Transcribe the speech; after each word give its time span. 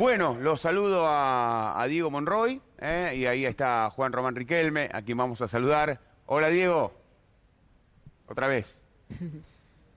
Bueno, 0.00 0.38
los 0.40 0.62
saludo 0.62 1.04
a, 1.06 1.84
Diego 1.86 2.10
Monroy 2.10 2.58
¿eh? 2.80 3.12
y 3.18 3.26
ahí 3.26 3.44
está 3.44 3.90
Juan 3.90 4.14
Román 4.14 4.34
Riquelme, 4.34 4.88
a 4.90 5.02
quien 5.02 5.18
vamos 5.18 5.42
a 5.42 5.46
saludar. 5.46 6.00
Hola 6.24 6.48
Diego. 6.48 6.94
Otra 8.26 8.48
vez. 8.48 8.80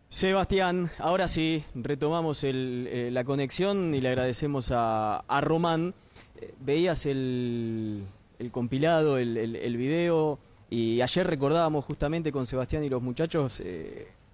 Sebastián, 0.09 0.89
ahora 0.99 1.29
sí, 1.29 1.63
retomamos 1.73 2.43
el, 2.43 2.89
eh, 2.91 3.11
la 3.13 3.23
conexión 3.23 3.95
y 3.95 4.01
le 4.01 4.09
agradecemos 4.09 4.73
a, 4.73 5.23
Román. 5.39 5.93
Eh, 6.41 6.53
veías 6.59 7.05
el, 7.05 8.03
el 8.39 8.51
compilado, 8.51 9.17
el, 9.17 9.37
el- 9.37 9.77
video, 9.77 10.37
y 10.69 10.99
ayer 10.99 11.25
recordábamos 11.25 11.85
justamente 11.85 12.33
con 12.33 12.45
Sebastián 12.45 12.83
y 12.83 12.89
los 12.89 13.01
muchachos 13.01 13.63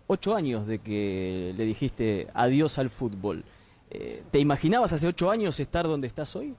ocho 0.08 0.34
años 0.36 0.66
de 0.66 0.80
que 0.80 1.54
le 1.56 1.64
dijiste 1.64 2.28
adiós 2.34 2.80
al 2.80 2.90
fútbol. 2.90 3.44
Eh, 3.92 4.24
¿Te 4.32 4.40
imaginabas 4.40 4.94
hace 4.94 5.08
ocho 5.08 5.30
años 5.32 5.60
estar 5.60 5.86
donde 5.86 6.08
estás 6.08 6.36
hoy? 6.36 6.56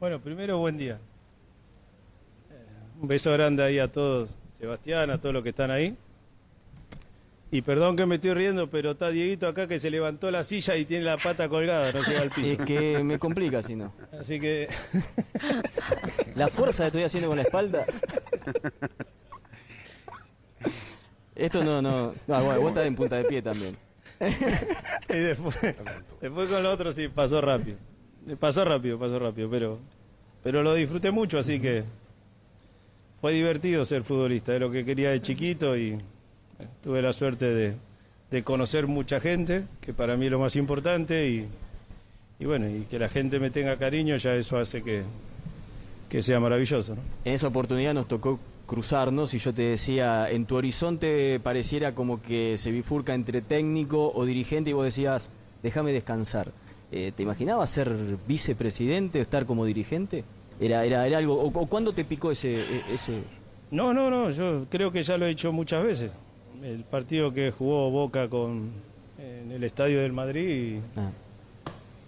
Bueno, 0.00 0.20
primero 0.20 0.58
buen 0.58 0.76
día. 0.76 0.98
Eh, 2.50 2.54
Un 3.00 3.08
beso 3.08 3.32
grande 3.32 3.62
ahí 3.62 3.78
a 3.78 3.90
todos, 3.90 4.36
Sebastián, 4.58 5.10
a 5.10 5.20
todos 5.20 5.32
los 5.32 5.42
que 5.42 5.50
están 5.50 5.70
ahí. 5.70 5.96
Y 7.50 7.62
perdón 7.62 7.94
que 7.96 8.04
me 8.04 8.16
estoy 8.16 8.34
riendo, 8.34 8.68
pero 8.68 8.92
está 8.92 9.10
Dieguito 9.10 9.46
acá 9.46 9.68
que 9.68 9.78
se 9.78 9.88
levantó 9.88 10.28
la 10.32 10.42
silla 10.42 10.76
y 10.76 10.84
tiene 10.86 11.04
la 11.04 11.16
pata 11.18 11.48
colgada, 11.48 11.92
no 11.92 12.02
llega 12.02 12.22
al 12.22 12.28
Es 12.28 12.34
piso. 12.34 12.64
que 12.64 13.00
me 13.04 13.16
complica 13.20 13.62
si 13.62 13.76
no. 13.76 13.92
Así 14.18 14.40
que 14.40 14.68
La 16.34 16.48
fuerza 16.48 16.82
que 16.82 16.86
estoy 16.88 17.02
haciendo 17.04 17.28
con 17.28 17.36
la 17.36 17.44
espalda. 17.44 17.86
Esto 21.36 21.62
no, 21.62 21.80
no. 21.80 22.12
No, 22.26 22.44
bueno, 22.44 22.60
vos 22.60 22.68
estás 22.70 22.86
en 22.86 22.96
punta 22.96 23.16
de 23.18 23.24
pie 23.24 23.40
también. 23.40 23.76
y 25.08 25.18
después, 25.18 25.58
después 26.20 26.50
con 26.50 26.62
lo 26.62 26.70
otro 26.72 26.92
sí, 26.92 27.08
pasó 27.08 27.40
rápido. 27.40 27.76
Pasó 28.40 28.64
rápido, 28.64 28.98
pasó 28.98 29.18
rápido, 29.18 29.50
pero, 29.50 29.78
pero 30.42 30.62
lo 30.62 30.74
disfruté 30.74 31.10
mucho, 31.10 31.38
así 31.38 31.60
que 31.60 31.84
fue 33.20 33.32
divertido 33.32 33.84
ser 33.84 34.02
futbolista, 34.02 34.54
es 34.54 34.60
lo 34.60 34.70
que 34.70 34.84
quería 34.84 35.10
de 35.10 35.20
chiquito 35.20 35.76
y 35.76 35.92
eh, 35.92 35.98
tuve 36.82 37.02
la 37.02 37.12
suerte 37.12 37.52
de, 37.52 37.74
de 38.30 38.42
conocer 38.42 38.86
mucha 38.86 39.20
gente, 39.20 39.64
que 39.80 39.92
para 39.92 40.16
mí 40.16 40.26
es 40.26 40.32
lo 40.32 40.38
más 40.38 40.56
importante, 40.56 41.28
y, 41.28 41.46
y 42.38 42.44
bueno, 42.46 42.68
y 42.68 42.82
que 42.82 42.98
la 42.98 43.08
gente 43.08 43.38
me 43.38 43.50
tenga 43.50 43.76
cariño, 43.76 44.16
ya 44.16 44.34
eso 44.34 44.58
hace 44.58 44.82
que, 44.82 45.02
que 46.08 46.22
sea 46.22 46.40
maravilloso. 46.40 46.96
En 47.24 47.34
esa 47.34 47.48
oportunidad 47.48 47.92
nos 47.92 48.08
tocó 48.08 48.38
cruzarnos 48.66 49.34
y 49.34 49.38
yo 49.38 49.52
te 49.52 49.62
decía, 49.62 50.30
en 50.30 50.46
tu 50.46 50.56
horizonte 50.56 51.38
pareciera 51.40 51.94
como 51.94 52.22
que 52.22 52.56
se 52.58 52.70
bifurca 52.70 53.14
entre 53.14 53.40
técnico 53.42 54.12
o 54.14 54.24
dirigente 54.24 54.70
y 54.70 54.72
vos 54.72 54.84
decías, 54.84 55.30
déjame 55.62 55.92
descansar. 55.92 56.50
Eh, 56.92 57.12
¿Te 57.14 57.22
imaginabas 57.22 57.70
ser 57.70 57.92
vicepresidente 58.26 59.18
o 59.18 59.22
estar 59.22 59.46
como 59.46 59.64
dirigente? 59.64 60.24
¿Era, 60.60 60.84
era, 60.84 61.06
era 61.06 61.18
algo? 61.18 61.34
O, 61.34 61.46
o 61.48 61.66
cuándo 61.66 61.92
te 61.92 62.04
picó 62.04 62.30
ese, 62.30 62.54
e- 62.54 62.82
ese...? 62.92 63.20
No, 63.70 63.92
no, 63.92 64.08
no, 64.10 64.30
yo 64.30 64.66
creo 64.70 64.92
que 64.92 65.02
ya 65.02 65.16
lo 65.16 65.26
he 65.26 65.30
hecho 65.30 65.52
muchas 65.52 65.82
veces. 65.84 66.12
El 66.62 66.84
partido 66.84 67.32
que 67.34 67.50
jugó 67.50 67.90
Boca 67.90 68.28
con, 68.28 68.70
en 69.18 69.50
el 69.50 69.64
Estadio 69.64 70.00
del 70.00 70.12
Madrid, 70.12 70.76
y 70.76 70.80
Ah, 70.96 71.10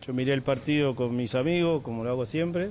yo 0.06 0.14
miré 0.14 0.32
el 0.32 0.42
partido 0.42 0.94
con 0.94 1.16
mis 1.16 1.34
amigos, 1.34 1.82
como 1.82 2.04
lo 2.04 2.10
hago 2.10 2.24
siempre. 2.26 2.70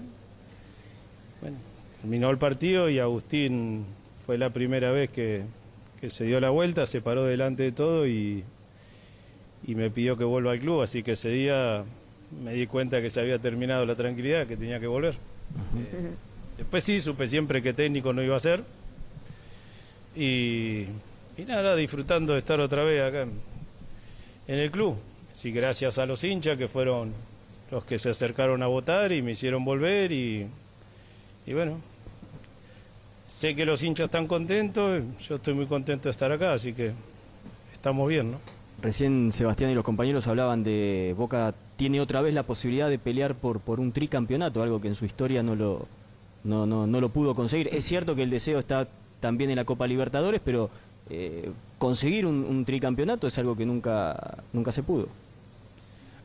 Bueno, 1.42 1.58
terminó 2.06 2.30
el 2.30 2.38
partido 2.38 2.88
y 2.88 3.00
Agustín 3.00 3.84
fue 4.28 4.38
la 4.38 4.52
primera 4.52 4.92
vez 4.92 5.10
que, 5.10 5.42
que 6.00 6.12
se 6.12 6.26
dio 6.26 6.40
la 6.40 6.52
vuelta, 6.52 6.86
se 6.86 7.02
paró 7.02 7.24
delante 7.24 7.64
de 7.64 7.72
todo 7.72 8.06
y, 8.06 8.44
y 9.66 9.74
me 9.74 9.90
pidió 9.90 10.16
que 10.16 10.24
vuelva 10.24 10.52
al 10.52 10.60
club, 10.60 10.84
así 10.84 11.02
que 11.02 11.14
ese 11.14 11.30
día 11.30 11.84
me 12.44 12.54
di 12.54 12.68
cuenta 12.68 13.02
que 13.02 13.10
se 13.10 13.22
había 13.22 13.40
terminado 13.40 13.88
la 13.88 13.96
tranquilidad, 13.96 14.46
que 14.46 14.56
tenía 14.56 14.80
que 14.80 14.86
volver. 14.86 15.14
Eh, 15.16 16.14
después 16.60 16.84
sí, 16.84 17.02
supe 17.02 17.26
siempre 17.26 17.64
que 17.64 17.74
técnico 17.74 18.14
no 18.14 18.22
iba 18.22 18.36
a 18.36 18.40
ser. 18.40 18.64
Y, 20.16 20.86
y 21.40 21.46
nada, 21.48 21.76
disfrutando 21.76 22.34
de 22.34 22.40
estar 22.40 22.62
otra 22.62 22.84
vez 22.84 23.02
acá 23.02 23.24
en, 23.24 23.32
en 24.48 24.60
el 24.60 24.70
club. 24.70 24.96
Sí, 25.34 25.52
gracias 25.52 25.98
a 25.98 26.06
los 26.06 26.24
hinchas 26.24 26.56
que 26.56 26.68
fueron 26.68 27.14
los 27.72 27.84
que 27.84 27.98
se 27.98 28.12
acercaron 28.12 28.62
a 28.62 28.68
votar 28.68 29.12
y 29.12 29.24
me 29.24 29.32
hicieron 29.32 29.66
volver 29.66 30.12
y, 30.12 30.46
y 31.48 31.54
bueno, 31.54 31.80
sé 33.36 33.54
que 33.54 33.66
los 33.66 33.84
hinchas 33.84 34.06
están 34.06 34.28
contentos, 34.28 35.04
yo 35.28 35.36
estoy 35.36 35.54
muy 35.54 35.66
contento 35.66 36.06
de 36.06 36.12
estar 36.12 36.32
acá, 36.32 36.54
así 36.54 36.72
que 36.72 36.94
estamos 37.74 38.08
bien, 38.08 38.32
¿no? 38.32 38.38
Recién 38.82 39.30
Sebastián 39.34 39.72
y 39.72 39.76
los 39.76 39.84
compañeros 39.84 40.26
hablaban 40.28 40.64
de 40.64 41.14
Boca 41.18 41.54
tiene 41.76 42.00
otra 42.00 42.22
vez 42.22 42.34
la 42.34 42.44
posibilidad 42.44 42.90
de 42.90 42.98
pelear 42.98 43.36
por, 43.36 43.60
por 43.60 43.82
un 43.82 43.92
tricampeonato, 43.92 44.64
algo 44.64 44.80
que 44.80 44.88
en 44.88 44.96
su 44.96 45.04
historia 45.04 45.44
no 45.44 45.54
lo, 45.54 45.86
no, 46.46 46.66
no, 46.66 46.88
no 46.88 47.02
lo 47.02 47.10
pudo 47.10 47.36
conseguir. 47.36 47.68
Es 47.74 47.84
cierto 47.84 48.16
que 48.16 48.24
el 48.24 48.30
deseo 48.30 48.58
está 48.58 48.88
también 49.20 49.50
en 49.50 49.58
la 49.58 49.66
Copa 49.66 49.86
Libertadores, 49.86 50.40
pero 50.44 50.70
eh, 51.10 51.52
conseguir 51.78 52.26
un, 52.26 52.36
un 52.36 52.64
tricampeonato 52.64 53.28
es 53.28 53.38
algo 53.38 53.54
que 53.58 53.66
nunca, 53.66 54.38
nunca 54.54 54.72
se 54.72 54.82
pudo. 54.82 55.10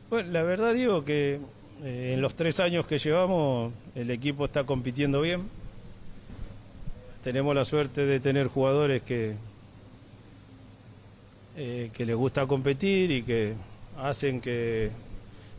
Bueno, 0.09 0.31
la 0.31 0.43
verdad 0.43 0.73
digo 0.73 1.03
que 1.03 1.39
eh, 1.83 2.11
en 2.13 2.21
los 2.21 2.35
tres 2.35 2.61
años 2.61 2.87
que 2.87 2.99
llevamos 2.99 3.73
el 3.95 4.11
equipo 4.11 4.45
está 4.45 4.63
compitiendo 4.63 5.19
bien. 5.19 5.41
Tenemos 7.23 7.55
la 7.55 7.65
suerte 7.65 8.05
de 8.07 8.19
tener 8.19 8.47
jugadores 8.47 9.03
que, 9.03 9.35
eh, 11.55 11.91
que 11.93 12.05
les 12.05 12.15
gusta 12.15 12.47
competir 12.47 13.11
y 13.11 13.21
que 13.21 13.53
hacen 13.99 14.41
que 14.41 14.89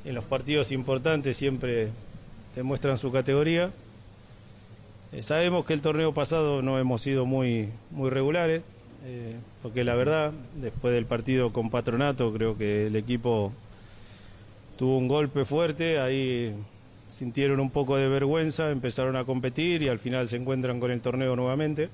en 0.05 0.15
los 0.15 0.25
partidos 0.25 0.73
importantes 0.73 1.37
siempre 1.37 1.91
demuestran 2.57 2.99
su 2.99 3.13
categoría. 3.13 3.71
Eh, 5.13 5.23
sabemos 5.23 5.65
que 5.65 5.75
el 5.75 5.83
torneo 5.83 6.13
pasado 6.13 6.63
no 6.63 6.81
hemos 6.81 7.01
sido 7.01 7.27
muy, 7.27 7.69
muy 7.93 8.11
regulares, 8.11 8.63
eh, 9.05 9.37
porque 9.63 9.85
la 9.85 9.95
verdad, 9.95 10.33
después 10.57 10.93
del 10.93 11.07
partido 11.07 11.53
con 11.53 11.71
Patronato, 11.71 12.33
creo 12.33 12.59
que 12.59 12.89
el 12.89 12.97
equipo 12.97 13.53
tuvo 14.79 14.99
un 14.99 15.07
golpe 15.07 15.45
fuerte, 15.45 16.01
ahí 16.01 16.55
sintieron 17.13 17.61
un 17.61 17.71
poco 17.71 17.97
de 17.97 18.09
vergüenza, 18.09 18.71
empezaron 18.71 19.17
a 19.17 19.25
competir 19.25 19.83
y 19.83 19.89
al 19.89 19.99
final 19.99 20.29
se 20.29 20.37
encuentran 20.37 20.81
con 20.81 20.91
el 20.91 21.03
torneo 21.03 21.37
nuevamente. 21.37 21.91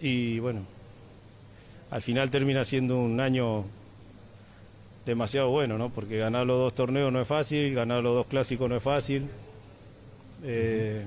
Y 0.00 0.38
bueno, 0.38 0.60
al 1.90 2.00
final 2.00 2.30
termina 2.30 2.64
siendo 2.64 2.98
un 2.98 3.20
año 3.20 3.64
demasiado 5.04 5.50
bueno, 5.50 5.76
¿no? 5.76 5.90
Porque 5.90 6.16
ganar 6.16 6.46
los 6.46 6.58
dos 6.58 6.74
torneos 6.74 7.12
no 7.12 7.20
es 7.20 7.28
fácil, 7.28 7.74
ganar 7.74 8.02
los 8.02 8.14
dos 8.14 8.26
clásicos 8.26 8.68
no 8.70 8.76
es 8.76 8.82
fácil. 8.82 9.28
Eh, 10.42 11.04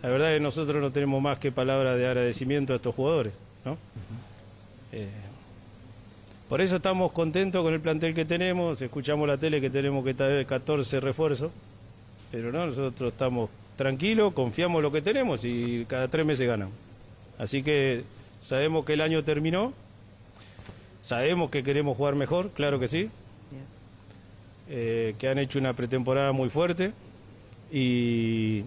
la 0.00 0.08
verdad 0.08 0.32
es 0.32 0.38
que 0.38 0.42
nosotros 0.42 0.80
no 0.80 0.92
tenemos 0.92 1.20
más 1.20 1.40
que 1.40 1.50
palabras 1.50 1.96
de 1.98 2.06
agradecimiento 2.06 2.72
a 2.72 2.76
estos 2.76 2.94
jugadores, 2.94 3.32
¿no? 3.64 3.76
Eh, 4.92 5.08
por 6.48 6.60
eso 6.60 6.76
estamos 6.76 7.10
contentos 7.10 7.64
con 7.64 7.74
el 7.74 7.80
plantel 7.80 8.14
que 8.14 8.24
tenemos, 8.24 8.80
escuchamos 8.80 9.26
la 9.26 9.38
tele 9.38 9.60
que 9.60 9.70
tenemos 9.70 10.04
que 10.04 10.14
traer 10.14 10.46
14 10.46 11.00
refuerzos, 11.00 11.50
pero 12.32 12.50
no, 12.50 12.66
nosotros 12.66 13.12
estamos 13.12 13.50
tranquilos, 13.76 14.32
confiamos 14.32 14.78
en 14.78 14.82
lo 14.82 14.90
que 14.90 15.02
tenemos 15.02 15.44
y 15.44 15.84
cada 15.86 16.08
tres 16.08 16.24
meses 16.24 16.48
ganan. 16.48 16.70
Así 17.38 17.62
que 17.62 18.04
sabemos 18.40 18.86
que 18.86 18.94
el 18.94 19.02
año 19.02 19.22
terminó, 19.22 19.74
sabemos 21.02 21.50
que 21.50 21.62
queremos 21.62 21.96
jugar 21.96 22.14
mejor, 22.14 22.50
claro 22.50 22.80
que 22.80 22.88
sí, 22.88 23.10
eh, 24.70 25.14
que 25.18 25.28
han 25.28 25.38
hecho 25.38 25.58
una 25.58 25.74
pretemporada 25.74 26.32
muy 26.32 26.48
fuerte 26.48 26.92
y, 27.70 28.62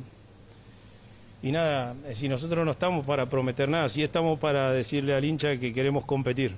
y 1.41 1.51
nada, 1.51 1.95
si 2.13 2.29
nosotros 2.29 2.63
no 2.63 2.71
estamos 2.71 3.03
para 3.03 3.25
prometer 3.27 3.67
nada, 3.67 3.89
sí 3.89 4.03
estamos 4.03 4.39
para 4.39 4.71
decirle 4.71 5.15
al 5.15 5.25
hincha 5.25 5.57
que 5.57 5.73
queremos 5.73 6.05
competir. 6.05 6.53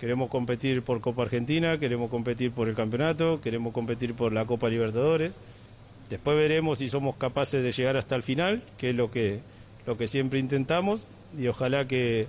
Queremos 0.00 0.28
competir 0.28 0.82
por 0.82 1.00
Copa 1.00 1.22
Argentina, 1.22 1.78
queremos 1.78 2.10
competir 2.10 2.50
por 2.50 2.68
el 2.68 2.74
campeonato, 2.74 3.40
queremos 3.40 3.72
competir 3.72 4.14
por 4.14 4.32
la 4.32 4.44
Copa 4.44 4.68
Libertadores. 4.68 5.34
Después 6.14 6.36
veremos 6.36 6.78
si 6.78 6.88
somos 6.88 7.16
capaces 7.16 7.60
de 7.60 7.72
llegar 7.72 7.96
hasta 7.96 8.14
el 8.14 8.22
final, 8.22 8.62
que 8.78 8.90
es 8.90 8.94
lo 8.94 9.10
que, 9.10 9.40
lo 9.84 9.96
que 9.96 10.06
siempre 10.06 10.38
intentamos, 10.38 11.08
y 11.36 11.48
ojalá 11.48 11.88
que, 11.88 12.28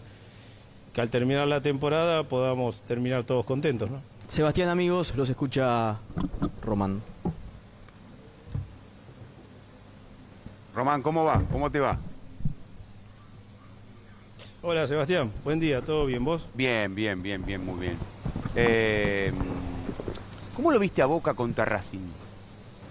que 0.92 1.02
al 1.02 1.12
terminar 1.12 1.48
la 1.48 1.62
temporada 1.62 2.24
podamos 2.24 2.82
terminar 2.82 3.26
todos 3.26 3.46
contentos. 3.46 3.92
¿no? 3.92 4.00
Sebastián, 4.28 4.70
amigos, 4.70 5.16
los 5.16 5.30
escucha 5.30 5.98
Román. 6.64 7.00
Román, 10.74 11.04
¿cómo 11.04 11.24
va? 11.24 11.44
¿Cómo 11.52 11.70
te 11.70 11.80
va? 11.80 12.00
Hola 14.64 14.88
Sebastián, 14.88 15.32
buen 15.44 15.60
día, 15.60 15.84
¿todo 15.84 16.08
bien 16.08 16.26
vos? 16.26 16.48
Bien, 16.56 16.96
bien, 16.96 17.22
bien, 17.22 17.46
bien, 17.46 17.64
muy 17.64 17.80
bien. 17.82 17.98
Eh, 18.56 19.32
¿Cómo 20.56 20.72
lo 20.72 20.80
viste 20.80 21.04
a 21.04 21.06
Boca 21.06 21.36
contra 21.36 21.66
Racing? 21.66 22.25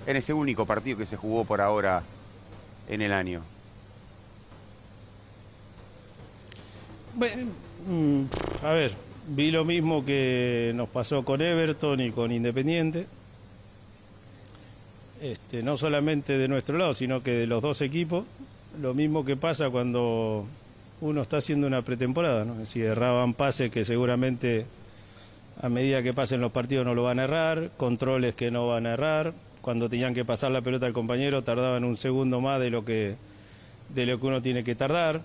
En 0.06 0.16
ese 0.16 0.32
único 0.32 0.66
partido 0.66 0.98
que 0.98 1.06
se 1.06 1.16
jugó 1.16 1.44
por 1.44 1.60
ahora 1.60 2.02
en 2.88 3.00
el 3.02 3.12
año. 3.12 3.42
Bueno, 7.14 7.46
mm, 7.88 8.22
a 8.64 8.72
ver, 8.72 8.92
vi 9.28 9.50
lo 9.50 9.64
mismo 9.64 10.04
que 10.04 10.72
nos 10.74 10.88
pasó 10.88 11.24
con 11.24 11.40
Everton 11.40 12.00
y 12.00 12.10
con 12.10 12.32
Independiente. 12.32 13.06
este, 15.22 15.62
no 15.62 15.76
solamente 15.78 16.36
de 16.36 16.48
nuestro 16.48 16.76
lado, 16.76 16.92
sino 16.92 17.22
que 17.22 17.30
de 17.32 17.46
los 17.46 17.62
dos 17.62 17.80
equipos. 17.80 18.24
Lo 18.80 18.92
mismo 18.92 19.24
que 19.24 19.36
pasa 19.36 19.70
cuando 19.70 20.44
uno 21.00 21.22
está 21.22 21.38
haciendo 21.38 21.66
una 21.66 21.82
pretemporada, 21.82 22.44
¿no? 22.44 22.66
Si 22.66 22.82
erraban 22.82 23.32
pases 23.32 23.70
que 23.70 23.84
seguramente 23.84 24.66
a 25.62 25.68
medida 25.68 26.02
que 26.02 26.12
pasen 26.12 26.40
los 26.40 26.52
partidos 26.52 26.84
no 26.84 26.94
lo 26.94 27.04
van 27.04 27.20
a 27.20 27.24
errar, 27.24 27.70
controles 27.76 28.34
que 28.34 28.50
no 28.50 28.68
van 28.68 28.86
a 28.86 28.94
errar, 28.94 29.32
cuando 29.64 29.88
tenían 29.88 30.12
que 30.12 30.26
pasar 30.26 30.50
la 30.50 30.60
pelota 30.60 30.84
al 30.84 30.92
compañero 30.92 31.42
tardaban 31.42 31.84
un 31.84 31.96
segundo 31.96 32.38
más 32.42 32.60
de 32.60 32.68
lo 32.68 32.84
que 32.84 33.16
de 33.88 34.04
lo 34.04 34.20
que 34.20 34.26
uno 34.26 34.42
tiene 34.42 34.62
que 34.62 34.74
tardar, 34.74 35.22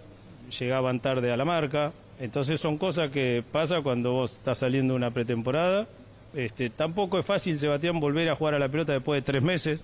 llegaban 0.57 1.01
tarde 1.01 1.31
a 1.31 1.37
la 1.37 1.43
marca, 1.43 1.91
entonces 2.21 2.61
son 2.61 2.77
cosas 2.77 3.11
que 3.11 3.43
pasa 3.51 3.81
cuando 3.81 4.13
vos 4.13 4.33
estás 4.33 4.59
saliendo 4.59 4.95
una 4.95 5.11
pretemporada. 5.11 5.87
Este, 6.33 6.69
tampoco 6.69 7.19
es 7.19 7.25
fácil, 7.25 7.59
Sebastián, 7.59 7.99
volver 7.99 8.29
a 8.29 8.35
jugar 8.35 8.53
a 8.53 8.59
la 8.59 8.69
pelota 8.69 8.93
después 8.93 9.21
de 9.21 9.25
tres 9.25 9.43
meses. 9.43 9.81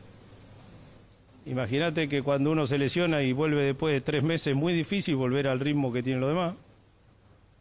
Imagínate 1.46 2.07
que 2.07 2.22
cuando 2.22 2.52
uno 2.52 2.66
se 2.66 2.78
lesiona 2.78 3.24
y 3.24 3.34
vuelve 3.34 3.63
después 3.63 3.94
de 3.94 4.02
tres 4.02 4.24
meses 4.24 4.48
es 4.48 4.56
muy 4.56 4.74
difícil 4.74 5.18
volver 5.18 5.50
al 5.50 5.60
ritmo 5.60 5.92
que 5.92 6.02
tienen 6.02 6.22
los 6.22 6.30
demás. 6.30 6.54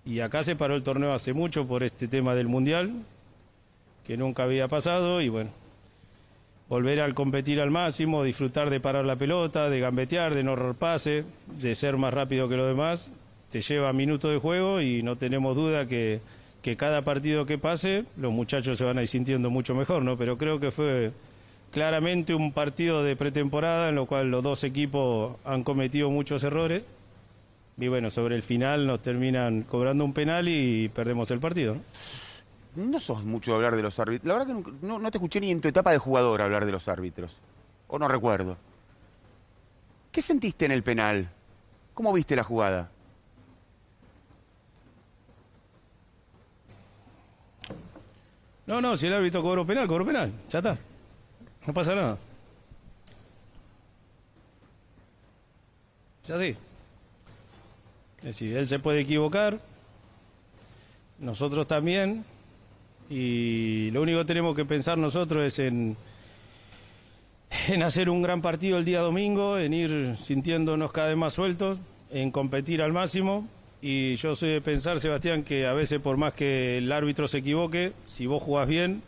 Y 0.04 0.20
acá 0.20 0.44
se 0.44 0.54
paró 0.54 0.76
el 0.76 0.84
torneo 0.84 1.12
hace 1.12 1.32
mucho 1.32 1.66
por 1.66 1.82
este 1.82 2.06
tema 2.06 2.34
del 2.34 2.46
Mundial, 2.46 2.92
que 4.06 4.16
nunca 4.16 4.44
había 4.44 4.68
pasado 4.68 5.20
y 5.20 5.28
bueno, 5.28 5.50
volver 6.68 7.00
al 7.00 7.14
competir 7.14 7.60
al 7.60 7.70
máximo, 7.70 8.24
disfrutar 8.24 8.70
de 8.70 8.80
parar 8.80 9.04
la 9.04 9.16
pelota, 9.16 9.68
de 9.68 9.80
gambetear, 9.80 10.34
de 10.34 10.42
no 10.42 10.54
errar 10.54 10.74
pase, 10.74 11.24
de 11.60 11.74
ser 11.74 11.96
más 11.96 12.14
rápido 12.14 12.48
que 12.48 12.56
los 12.56 12.68
demás, 12.68 13.10
te 13.50 13.62
lleva 13.62 13.92
minutos 13.92 14.32
de 14.32 14.38
juego 14.38 14.80
y 14.80 15.02
no 15.02 15.16
tenemos 15.16 15.54
duda 15.54 15.86
que, 15.86 16.20
que 16.62 16.76
cada 16.76 17.02
partido 17.02 17.46
que 17.46 17.58
pase 17.58 18.04
los 18.16 18.32
muchachos 18.32 18.78
se 18.78 18.84
van 18.84 18.98
a 18.98 19.02
ir 19.02 19.08
sintiendo 19.08 19.50
mucho 19.50 19.74
mejor, 19.74 20.02
¿no? 20.02 20.16
Pero 20.16 20.38
creo 20.38 20.58
que 20.58 20.70
fue 20.70 21.12
claramente 21.70 22.34
un 22.34 22.52
partido 22.52 23.02
de 23.02 23.16
pretemporada 23.16 23.88
en 23.88 23.96
lo 23.96 24.06
cual 24.06 24.30
los 24.30 24.42
dos 24.42 24.64
equipos 24.64 25.36
han 25.44 25.62
cometido 25.64 26.10
muchos 26.10 26.44
errores 26.44 26.84
y 27.76 27.88
bueno, 27.88 28.10
sobre 28.10 28.36
el 28.36 28.42
final 28.42 28.86
nos 28.86 29.02
terminan 29.02 29.62
cobrando 29.62 30.04
un 30.04 30.12
penal 30.12 30.48
y 30.48 30.88
perdemos 30.88 31.30
el 31.30 31.40
partido. 31.40 31.74
¿no? 31.74 31.80
No 32.76 32.98
sos 33.00 33.24
mucho 33.24 33.54
hablar 33.54 33.76
de 33.76 33.82
los 33.82 33.98
árbitros. 33.98 34.26
La 34.26 34.34
verdad 34.34 34.56
que 34.56 34.72
no 34.86 35.10
te 35.10 35.18
escuché 35.18 35.40
ni 35.40 35.50
en 35.50 35.60
tu 35.60 35.68
etapa 35.68 35.92
de 35.92 35.98
jugador 35.98 36.42
hablar 36.42 36.64
de 36.66 36.72
los 36.72 36.88
árbitros. 36.88 37.36
O 37.88 37.98
no 37.98 38.08
recuerdo. 38.08 38.56
¿Qué 40.10 40.22
sentiste 40.22 40.64
en 40.64 40.72
el 40.72 40.82
penal? 40.82 41.28
¿Cómo 41.92 42.12
viste 42.12 42.36
la 42.36 42.44
jugada? 42.44 42.90
No, 48.66 48.80
no, 48.80 48.96
si 48.96 49.06
el 49.06 49.12
árbitro 49.12 49.42
cobró 49.42 49.66
penal, 49.66 49.86
cobró 49.86 50.06
penal, 50.06 50.32
ya 50.48 50.58
está. 50.58 50.78
No 51.66 51.74
pasa 51.74 51.94
nada. 51.94 52.18
Es 56.22 56.30
así. 56.30 56.56
Es 58.18 58.24
decir, 58.24 58.56
él 58.56 58.66
se 58.66 58.78
puede 58.78 59.00
equivocar, 59.00 59.60
nosotros 61.18 61.66
también, 61.66 62.24
y 63.10 63.90
lo 63.92 64.02
único 64.02 64.20
que 64.20 64.24
tenemos 64.24 64.56
que 64.56 64.64
pensar 64.64 64.98
nosotros 64.98 65.44
es 65.44 65.58
en, 65.58 65.96
en 67.68 67.82
hacer 67.82 68.08
un 68.10 68.22
gran 68.22 68.42
partido 68.42 68.78
el 68.78 68.84
día 68.84 69.00
domingo, 69.00 69.58
en 69.58 69.72
ir 69.72 70.16
sintiéndonos 70.16 70.92
cada 70.92 71.08
vez 71.08 71.16
más 71.16 71.34
sueltos, 71.34 71.78
en 72.10 72.30
competir 72.30 72.82
al 72.82 72.92
máximo. 72.92 73.46
Y 73.82 74.14
yo 74.16 74.34
soy 74.34 74.50
de 74.50 74.60
pensar, 74.62 74.98
Sebastián, 74.98 75.42
que 75.42 75.66
a 75.66 75.74
veces 75.74 76.00
por 76.00 76.16
más 76.16 76.32
que 76.32 76.78
el 76.78 76.90
árbitro 76.90 77.28
se 77.28 77.38
equivoque, 77.38 77.92
si 78.06 78.26
vos 78.26 78.42
jugás 78.42 78.66
bien, 78.66 79.02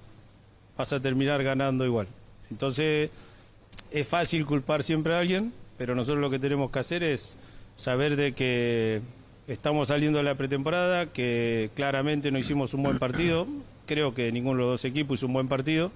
vas 0.76 0.92
a 0.92 1.00
terminar 1.00 1.42
ganando 1.42 1.86
igual. 1.86 2.06
Entonces, 2.50 3.10
es 3.90 4.06
fácil 4.06 4.44
culpar 4.44 4.82
siempre 4.82 5.14
a 5.14 5.20
alguien, 5.20 5.52
pero 5.78 5.94
nosotros 5.94 6.20
lo 6.20 6.30
que 6.30 6.38
tenemos 6.38 6.70
que 6.70 6.78
hacer 6.78 7.02
es 7.02 7.38
saber 7.74 8.16
de 8.16 8.32
que 8.32 9.00
estamos 9.48 9.88
saliendo 9.88 10.18
de 10.18 10.24
la 10.24 10.34
pretemporada, 10.34 11.06
que 11.06 11.70
claramente 11.74 12.30
no 12.30 12.38
hicimos 12.38 12.74
un 12.74 12.82
buen 12.82 12.98
partido, 12.98 13.46
creo 13.86 14.12
que 14.14 14.30
ninguno 14.32 14.58
de 14.58 14.62
los 14.64 14.70
dos 14.74 14.84
equipos 14.84 15.18
hizo 15.18 15.26
un 15.26 15.32
buen 15.32 15.48
partido, 15.48 15.90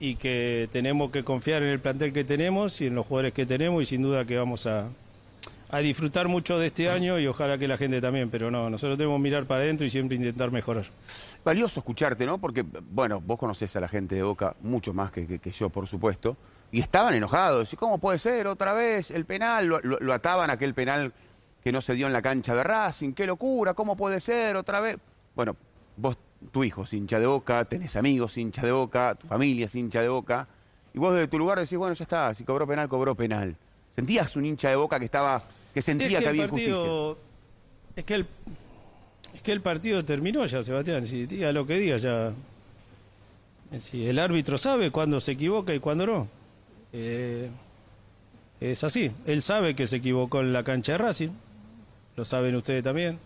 y 0.00 0.16
que 0.16 0.68
tenemos 0.72 1.10
que 1.10 1.22
confiar 1.22 1.62
en 1.62 1.68
el 1.68 1.78
plantel 1.80 2.12
que 2.12 2.24
tenemos 2.24 2.80
y 2.80 2.86
en 2.86 2.94
los 2.94 3.06
jugadores 3.06 3.32
que 3.32 3.46
tenemos, 3.46 3.82
y 3.82 3.86
sin 3.86 4.02
duda 4.02 4.24
que 4.24 4.36
vamos 4.36 4.66
a, 4.66 4.86
a 5.70 5.78
disfrutar 5.78 6.26
mucho 6.28 6.58
de 6.58 6.66
este 6.66 6.88
año 6.90 7.18
y 7.20 7.26
ojalá 7.28 7.56
que 7.56 7.68
la 7.68 7.76
gente 7.76 8.00
también, 8.00 8.28
pero 8.28 8.50
no, 8.50 8.68
nosotros 8.68 8.98
tenemos 8.98 9.18
que 9.18 9.22
mirar 9.22 9.44
para 9.44 9.62
adentro 9.62 9.86
y 9.86 9.90
siempre 9.90 10.16
intentar 10.16 10.50
mejorar. 10.50 10.86
Valioso 11.44 11.80
escucharte, 11.80 12.26
¿no? 12.26 12.38
Porque, 12.38 12.64
bueno, 12.90 13.20
vos 13.20 13.38
conocés 13.38 13.74
a 13.76 13.80
la 13.80 13.88
gente 13.88 14.14
de 14.16 14.22
Boca 14.22 14.54
mucho 14.62 14.92
más 14.92 15.12
que, 15.12 15.38
que- 15.38 15.50
yo, 15.50 15.70
por 15.70 15.86
supuesto. 15.86 16.36
Y 16.72 16.80
estaban 16.80 17.14
enojados. 17.14 17.72
¿Y 17.72 17.76
cómo 17.76 17.98
puede 17.98 18.18
ser 18.18 18.46
otra 18.46 18.72
vez 18.72 19.10
el 19.10 19.24
penal? 19.24 19.66
Lo, 19.66 19.80
lo- 19.80 19.98
lo 20.00 20.12
ataban 20.12 20.50
aquel 20.50 20.72
penal 20.74 21.12
que 21.62 21.70
no 21.70 21.80
se 21.82 21.94
dio 21.94 22.06
en 22.06 22.12
la 22.12 22.22
cancha 22.22 22.54
de 22.54 22.62
Racing. 22.64 23.12
¡Qué 23.12 23.26
locura! 23.26 23.74
¿Cómo 23.74 23.96
puede 23.96 24.20
ser 24.20 24.56
otra 24.56 24.80
vez? 24.80 24.98
Bueno, 25.34 25.54
vos, 25.96 26.16
tu 26.50 26.64
hijo 26.64 26.82
es 26.82 26.92
hincha 26.92 27.18
de 27.20 27.26
Boca, 27.26 27.64
tenés 27.64 27.96
amigos 27.96 28.36
hincha 28.36 28.62
de 28.62 28.72
Boca, 28.72 29.14
tu 29.14 29.26
familia 29.26 29.66
es 29.66 29.74
hincha 29.74 30.00
de 30.00 30.08
Boca. 30.08 30.46
Y 30.94 30.98
vos 30.98 31.14
desde 31.14 31.28
tu 31.28 31.38
lugar 31.38 31.58
decís, 31.58 31.78
bueno, 31.78 31.94
ya 31.94 32.04
está, 32.04 32.34
si 32.34 32.44
cobró 32.44 32.66
penal, 32.66 32.88
cobró 32.88 33.14
penal. 33.14 33.56
¿Sentías 33.94 34.36
un 34.36 34.44
hincha 34.44 34.70
de 34.70 34.76
Boca 34.76 34.98
que 34.98 35.04
estaba, 35.04 35.42
que 35.72 35.82
sentía 35.82 36.06
es 36.06 36.14
que, 36.14 36.20
que 36.20 36.28
había 36.28 36.48
partido, 36.48 37.18
es 37.96 38.04
que 38.04 38.14
el 38.14 38.26
es 39.34 39.40
que 39.40 39.52
el 39.52 39.60
partido 39.60 40.04
terminó 40.04 40.44
ya, 40.44 40.62
Sebastián. 40.62 41.06
Si 41.06 41.26
diga 41.26 41.52
lo 41.52 41.66
que 41.66 41.78
diga 41.78 41.96
ya. 41.96 42.32
Si 43.78 44.06
el 44.06 44.18
árbitro 44.18 44.58
sabe 44.58 44.90
cuándo 44.90 45.20
se 45.20 45.32
equivoca 45.32 45.74
y 45.74 45.80
cuándo 45.80 46.06
no. 46.06 46.28
Eh, 46.92 47.48
es 48.60 48.84
así. 48.84 49.10
Él 49.26 49.42
sabe 49.42 49.74
que 49.74 49.86
se 49.86 49.96
equivocó 49.96 50.40
en 50.40 50.52
la 50.52 50.62
cancha 50.62 50.92
de 50.92 50.98
Racing. 50.98 51.30
Lo 52.16 52.24
saben 52.24 52.54
ustedes 52.54 52.84
también. 52.84 53.18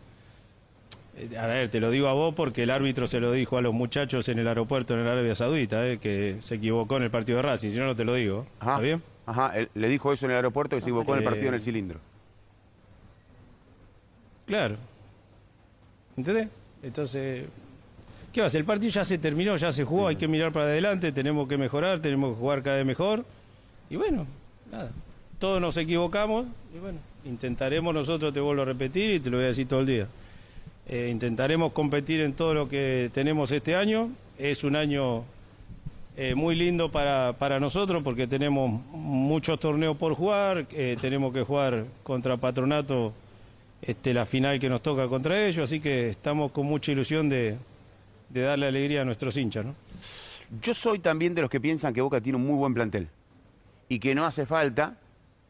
Eh, 1.16 1.36
A 1.38 1.46
ver, 1.46 1.68
te 1.70 1.80
lo 1.80 1.90
digo 1.90 2.08
a 2.08 2.12
vos 2.12 2.34
porque 2.34 2.62
el 2.64 2.70
árbitro 2.70 3.06
se 3.06 3.20
lo 3.20 3.32
dijo 3.32 3.56
a 3.58 3.62
los 3.62 3.72
muchachos 3.74 4.28
en 4.28 4.38
el 4.38 4.48
aeropuerto 4.48 4.94
en 4.94 5.00
el 5.00 5.08
Arabia 5.08 5.34
Saudita, 5.34 5.86
eh, 5.88 5.98
que 5.98 6.36
se 6.40 6.56
equivocó 6.56 6.96
en 6.98 7.04
el 7.04 7.10
partido 7.10 7.36
de 7.38 7.42
Racing. 7.42 7.70
Si 7.72 7.78
no, 7.78 7.86
no 7.86 7.96
te 7.96 8.04
lo 8.04 8.14
digo. 8.14 8.46
Ajá, 8.60 8.72
¿Está 8.72 8.82
bien? 8.82 9.02
Ajá, 9.26 9.52
le 9.74 9.88
dijo 9.88 10.12
eso 10.12 10.26
en 10.26 10.30
el 10.32 10.37
aeropuerto 10.37 10.76
que 10.76 10.82
se 10.82 10.88
equivocó 10.88 11.12
en 11.14 11.18
el 11.18 11.25
Eh, 11.25 11.28
partido 11.28 11.49
en 11.49 11.54
el 11.54 11.62
cilindro. 11.62 11.99
Claro. 14.46 14.76
¿Entendés? 16.16 16.49
Entonces, 16.82 17.44
¿qué 18.32 18.40
va 18.40 18.44
a 18.44 18.46
hacer? 18.46 18.61
El 18.61 18.64
partido 18.66 18.92
ya 18.92 19.04
se 19.04 19.18
terminó, 19.18 19.56
ya 19.56 19.73
se 19.73 19.85
jugó, 19.85 20.08
hay 20.08 20.16
que 20.16 20.28
mirar 20.28 20.52
para 20.52 20.66
adelante, 20.66 21.11
tenemos 21.12 21.49
que 21.49 21.58
mejorar, 21.58 22.00
tenemos 22.00 22.35
que 22.35 22.40
jugar 22.40 22.62
cada 22.62 22.76
vez 22.76 22.87
mejor. 22.87 23.25
Y 23.90 23.96
bueno, 23.96 24.26
nada, 24.70 24.90
todos 25.38 25.61
nos 25.61 25.76
equivocamos 25.76 26.46
y 26.75 26.78
bueno, 26.78 26.99
intentaremos 27.25 27.92
nosotros, 27.92 28.32
te 28.32 28.40
vuelvo 28.40 28.62
a 28.62 28.66
repetir 28.66 29.11
y 29.11 29.20
te 29.20 29.30
lo 29.30 29.38
voy 29.38 29.44
a 29.44 29.49
decir 29.49 29.66
todo 29.66 29.80
el 29.80 29.87
día. 29.87 30.06
Eh, 30.88 31.09
intentaremos 31.11 31.73
competir 31.73 32.21
en 32.21 32.35
todo 32.35 32.55
lo 32.55 32.69
que 32.69 33.11
tenemos 33.12 33.50
este 33.50 33.75
año. 33.75 34.11
Es 34.38 34.62
un 34.62 34.76
año 34.76 35.25
eh, 36.16 36.35
muy 36.35 36.55
lindo 36.55 36.90
para, 36.90 37.35
para 37.35 37.59
nosotros 37.59 38.02
porque 38.05 38.26
tenemos 38.26 38.71
muchos 38.93 39.59
torneos 39.59 39.97
por 39.97 40.14
jugar, 40.14 40.66
eh, 40.73 40.97
tenemos 41.00 41.33
que 41.35 41.43
jugar 41.43 41.85
contra 42.02 42.37
Patronato 42.37 43.12
este, 43.83 44.14
la 44.14 44.25
final 44.25 44.59
que 44.59 44.69
nos 44.69 44.83
toca 44.83 45.09
contra 45.09 45.45
ellos, 45.45 45.64
así 45.64 45.81
que 45.81 46.09
estamos 46.09 46.52
con 46.52 46.66
mucha 46.66 46.93
ilusión 46.93 47.28
de, 47.28 47.59
de 48.28 48.40
darle 48.43 48.66
alegría 48.66 49.02
a 49.02 49.05
nuestros 49.05 49.37
hinchas. 49.37 49.66
¿no? 49.66 49.75
Yo 50.62 50.73
soy 50.73 51.00
también 51.00 51.35
de 51.35 51.43
los 51.43 51.50
que 51.50 51.61
piensan 51.61 51.93
que 51.93 52.00
Boca 52.00 52.21
tiene 52.21 52.37
un 52.37 52.47
muy 52.47 52.57
buen 52.57 52.73
plantel 52.73 53.09
y 53.88 53.99
que 53.99 54.14
no 54.14 54.25
hace 54.25 54.47
falta 54.47 54.97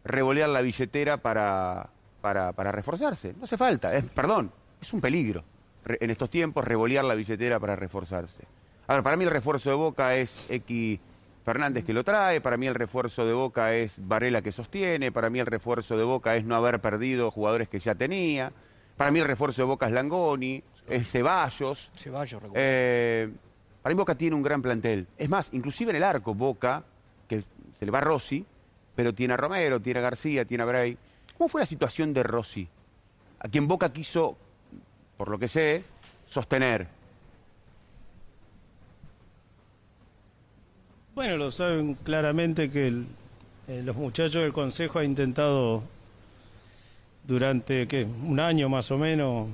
revolear 0.05 0.49
la 0.49 0.62
billetera 0.62 1.19
para, 1.19 1.90
para, 2.21 2.52
para 2.52 2.73
reforzarse. 2.73 3.35
No 3.38 3.45
hace 3.45 3.57
falta, 3.57 3.97
es, 3.97 4.05
perdón, 4.07 4.50
es 4.80 4.92
un 4.92 5.00
peligro 5.00 5.45
en 5.88 6.11
estos 6.11 6.30
tiempos 6.30 6.64
revolear 6.64 7.04
la 7.04 7.14
billetera 7.14 7.61
para 7.61 7.76
reforzarse. 7.76 8.42
A 8.88 8.95
ver, 8.95 9.02
para 9.02 9.16
mí 9.16 9.25
el 9.25 9.30
refuerzo 9.30 9.71
de 9.71 9.76
Boca 9.76 10.16
es 10.16 10.50
X 10.50 10.99
Fernández 11.45 11.85
que 11.85 11.92
lo 11.92 12.02
trae, 12.02 12.40
para 12.40 12.56
mí 12.56 12.66
el 12.66 12.75
refuerzo 12.75 13.25
de 13.25 13.33
Boca 13.33 13.73
es 13.75 13.95
Varela 13.99 14.42
que 14.42 14.52
sostiene, 14.52 15.12
para 15.12 15.30
mí 15.30 15.38
el 15.38 15.47
refuerzo 15.47 15.97
de 15.97 16.04
Boca 16.04 16.37
es 16.37 16.45
no 16.45 16.56
haber 16.56 16.80
perdido 16.80 17.30
jugadores 17.30 17.68
que 17.68 17.78
ya 17.78 17.95
tenía, 17.95 18.52
para 18.97 19.11
mí 19.11 19.21
el 19.21 19.26
refuerzo 19.26 19.62
de 19.62 19.66
Boca 19.66 19.87
es 19.87 19.92
Langoni, 19.92 20.62
es 20.88 21.09
Ceballos. 21.09 21.90
Ceballos, 21.95 22.42
recuerdo. 22.42 22.54
Eh, 22.56 23.30
para 23.83 23.95
mí 23.95 23.99
Boca 23.99 24.16
tiene 24.16 24.35
un 24.35 24.42
gran 24.42 24.62
plantel. 24.62 25.06
Es 25.16 25.28
más, 25.28 25.50
inclusive 25.52 25.90
en 25.90 25.97
el 25.97 26.04
arco 26.04 26.35
Boca, 26.35 26.83
que 27.28 27.45
se 27.75 27.85
le 27.85 27.92
va 27.92 27.99
a 27.99 28.02
Rossi, 28.02 28.45
pero 28.95 29.14
tiene 29.14 29.35
a 29.35 29.37
Romero, 29.37 29.80
tiene 29.80 30.00
a 30.00 30.02
García, 30.02 30.45
tiene 30.45 30.62
a 30.62 30.66
Bray. 30.66 30.99
¿Cómo 31.37 31.49
fue 31.49 31.61
la 31.61 31.66
situación 31.66 32.12
de 32.12 32.23
Rossi? 32.23 32.68
A 33.38 33.49
quien 33.49 33.68
Boca 33.68 33.92
quiso, 33.92 34.37
por 35.16 35.28
lo 35.28 35.38
que 35.38 35.49
sé, 35.49 35.85
sostener. 36.28 36.87
Bueno, 41.14 41.37
lo 41.37 41.50
saben 41.50 41.94
claramente 41.94 42.70
que 42.70 42.88
eh, 43.68 43.82
los 43.82 43.96
muchachos 43.96 44.42
del 44.42 44.52
Consejo 44.52 44.99
han 44.99 45.06
intentado 45.06 45.82
durante 47.26 47.88
un 48.23 48.38
año 48.38 48.68
más 48.68 48.90
o 48.90 48.99
menos 48.99 49.49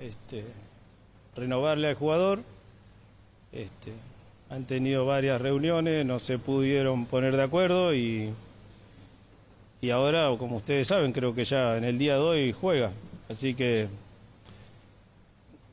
este, 0.00 0.44
renovarle 1.36 1.88
al 1.88 1.94
jugador. 1.94 2.40
Este, 3.52 3.92
han 4.50 4.64
tenido 4.64 5.06
varias 5.06 5.40
reuniones, 5.40 6.04
no 6.04 6.18
se 6.18 6.38
pudieron 6.38 7.06
poner 7.06 7.36
de 7.36 7.42
acuerdo 7.42 7.94
y 7.94 8.32
ahora, 9.90 10.30
como 10.38 10.58
ustedes 10.58 10.86
saben, 10.86 11.12
creo 11.12 11.34
que 11.34 11.44
ya 11.44 11.76
en 11.76 11.82
el 11.82 11.98
día 11.98 12.14
de 12.14 12.20
hoy 12.20 12.52
juega. 12.52 12.92
Así 13.28 13.54
que, 13.54 13.88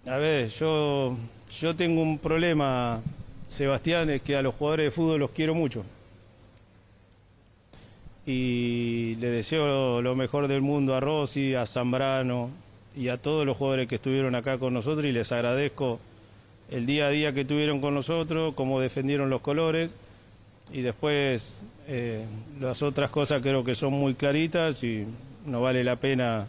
a 0.09 0.17
ver, 0.17 0.49
yo, 0.49 1.15
yo 1.51 1.75
tengo 1.75 2.01
un 2.01 2.17
problema, 2.17 2.99
Sebastián, 3.47 4.09
es 4.09 4.21
que 4.21 4.35
a 4.35 4.41
los 4.41 4.55
jugadores 4.55 4.85
de 4.85 4.91
fútbol 4.91 5.19
los 5.19 5.29
quiero 5.31 5.53
mucho. 5.53 5.85
Y 8.25 9.15
le 9.19 9.29
deseo 9.29 10.01
lo 10.01 10.15
mejor 10.15 10.47
del 10.47 10.61
mundo 10.61 10.95
a 10.95 10.99
Rossi, 10.99 11.53
a 11.53 11.65
Zambrano 11.67 12.49
y 12.95 13.09
a 13.09 13.17
todos 13.17 13.45
los 13.45 13.55
jugadores 13.55 13.87
que 13.87 13.95
estuvieron 13.95 14.33
acá 14.33 14.57
con 14.57 14.73
nosotros 14.73 15.05
y 15.05 15.11
les 15.11 15.31
agradezco 15.31 15.99
el 16.71 16.87
día 16.87 17.07
a 17.07 17.09
día 17.09 17.33
que 17.33 17.45
tuvieron 17.45 17.79
con 17.79 17.93
nosotros, 17.93 18.55
cómo 18.55 18.79
defendieron 18.79 19.29
los 19.29 19.41
colores 19.41 19.93
y 20.73 20.81
después 20.81 21.61
eh, 21.87 22.25
las 22.59 22.81
otras 22.81 23.11
cosas 23.11 23.41
creo 23.41 23.63
que 23.63 23.75
son 23.75 23.93
muy 23.93 24.15
claritas 24.15 24.83
y 24.83 25.05
no 25.45 25.61
vale 25.61 25.83
la 25.83 25.95
pena 25.95 26.47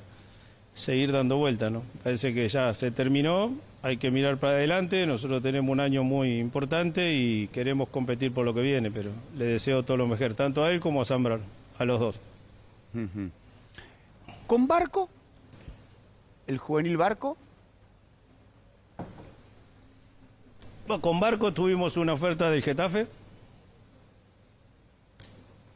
seguir 0.75 1.12
dando 1.12 1.37
vueltas, 1.37 1.71
¿no? 1.73 1.83
Parece 2.03 2.33
que 2.33 2.49
ya 2.49 2.73
se 2.75 2.91
terminó, 2.91 3.53
hay 3.83 3.97
que 3.97 4.11
mirar 4.11 4.39
para 4.39 4.55
adelante, 4.55 5.07
nosotros 5.07 5.43
tenemos 5.43 5.71
un 5.71 5.81
año 5.81 6.05
muy 6.05 6.39
importante 6.39 7.15
y 7.15 7.49
queremos 7.49 7.89
competir 7.89 8.33
por 8.33 8.45
lo 8.45 8.55
que 8.55 8.62
viene, 8.62 8.91
pero 8.91 9.11
le 9.37 9.47
deseo 9.47 9.83
todo 9.83 9.97
lo 9.97 10.07
mejor, 10.07 10.35
tanto 10.35 10.65
a 10.65 10.71
él 10.71 10.81
como 10.81 11.00
a 11.00 11.05
Zambrano, 11.05 11.43
a 11.79 11.85
los 11.85 12.00
dos. 12.00 12.21
¿Con 14.47 14.67
Barco? 14.67 15.09
¿El 16.47 16.59
juvenil 16.59 16.97
Barco? 16.97 17.37
con 21.00 21.21
Barco 21.21 21.53
tuvimos 21.53 21.97
una 21.97 22.15
oferta 22.15 22.50
del 22.50 22.62
Getafe. 22.62 23.07